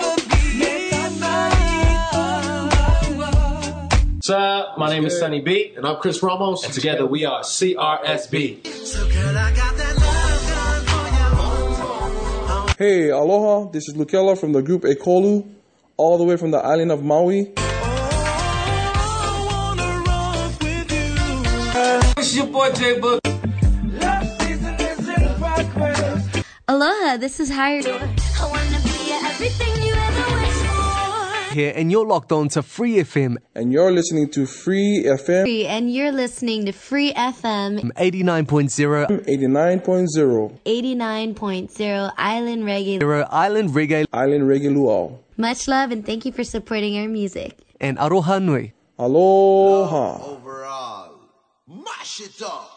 Sir, 4.28 4.74
my 4.78 4.89
name 4.89 5.05
is 5.05 5.18
Sunny 5.18 5.39
B. 5.39 5.74
And 5.78 5.88
I'm 5.88 6.01
Chris 6.01 6.22
Ramos. 6.22 6.66
And 6.66 6.74
together 6.74 7.05
we 7.05 7.24
are 7.24 7.43
CRSB. 7.43 8.68
Hey, 12.78 13.10
aloha. 13.10 13.72
This 13.72 13.88
is 13.88 13.95
Lukela 13.95 14.38
from 14.38 14.51
the 14.51 14.62
group 14.62 14.82
Ekolu, 14.82 15.47
all 15.95 16.18
the 16.18 16.26
way 16.26 16.36
from 16.36 16.51
the 16.51 16.58
island 16.58 16.91
of 16.91 17.01
Maui. 17.03 17.53
It's 22.28 22.36
your 22.36 22.48
boy 22.48 22.70
J 22.74 23.00
Boog. 23.00 23.24
Aloha, 26.68 27.16
this 27.16 27.40
is 27.40 27.50
Hirie. 27.50 27.88
I 27.88 28.46
wanna 28.52 28.84
be 28.84 29.14
everything 29.16 29.72
you 29.88 29.94
ever. 29.96 31.54
Here, 31.54 31.72
and 31.74 31.90
you're 31.90 32.06
locked 32.06 32.34
on 32.34 32.50
to 32.50 32.62
Free 32.62 32.96
FM. 32.98 33.38
And 33.56 33.72
you're 33.72 33.94
listening 33.94 34.28
to 34.32 34.46
Free 34.46 35.06
FM 35.08 35.44
Free, 35.44 35.66
and 35.68 35.90
you're 35.90 36.12
listening 36.12 36.66
to 36.66 36.74
Free 36.74 37.14
FM 37.14 37.94
89.0 37.96 39.08
89.0, 39.24 40.60
89.0 40.66 42.14
Island 42.18 42.64
Reggae. 42.66 43.00
Zero 43.00 43.26
Island 43.32 43.70
Reggae 43.70 44.06
Island 44.12 44.44
Reggae 44.44 44.76
Luau. 44.76 45.18
Much 45.38 45.70
love 45.70 45.92
and 45.92 46.06
thank 46.06 46.26
you 46.26 46.34
for 46.34 46.44
supporting 46.44 46.98
our 47.00 47.08
music. 47.08 47.56
and 47.80 47.98
Aroha 47.98 48.44
Nui. 48.44 48.74
Aloha. 49.00 50.18
Overall, 50.26 51.07
mash 51.68 52.22
it 52.22 52.41
up. 52.41 52.77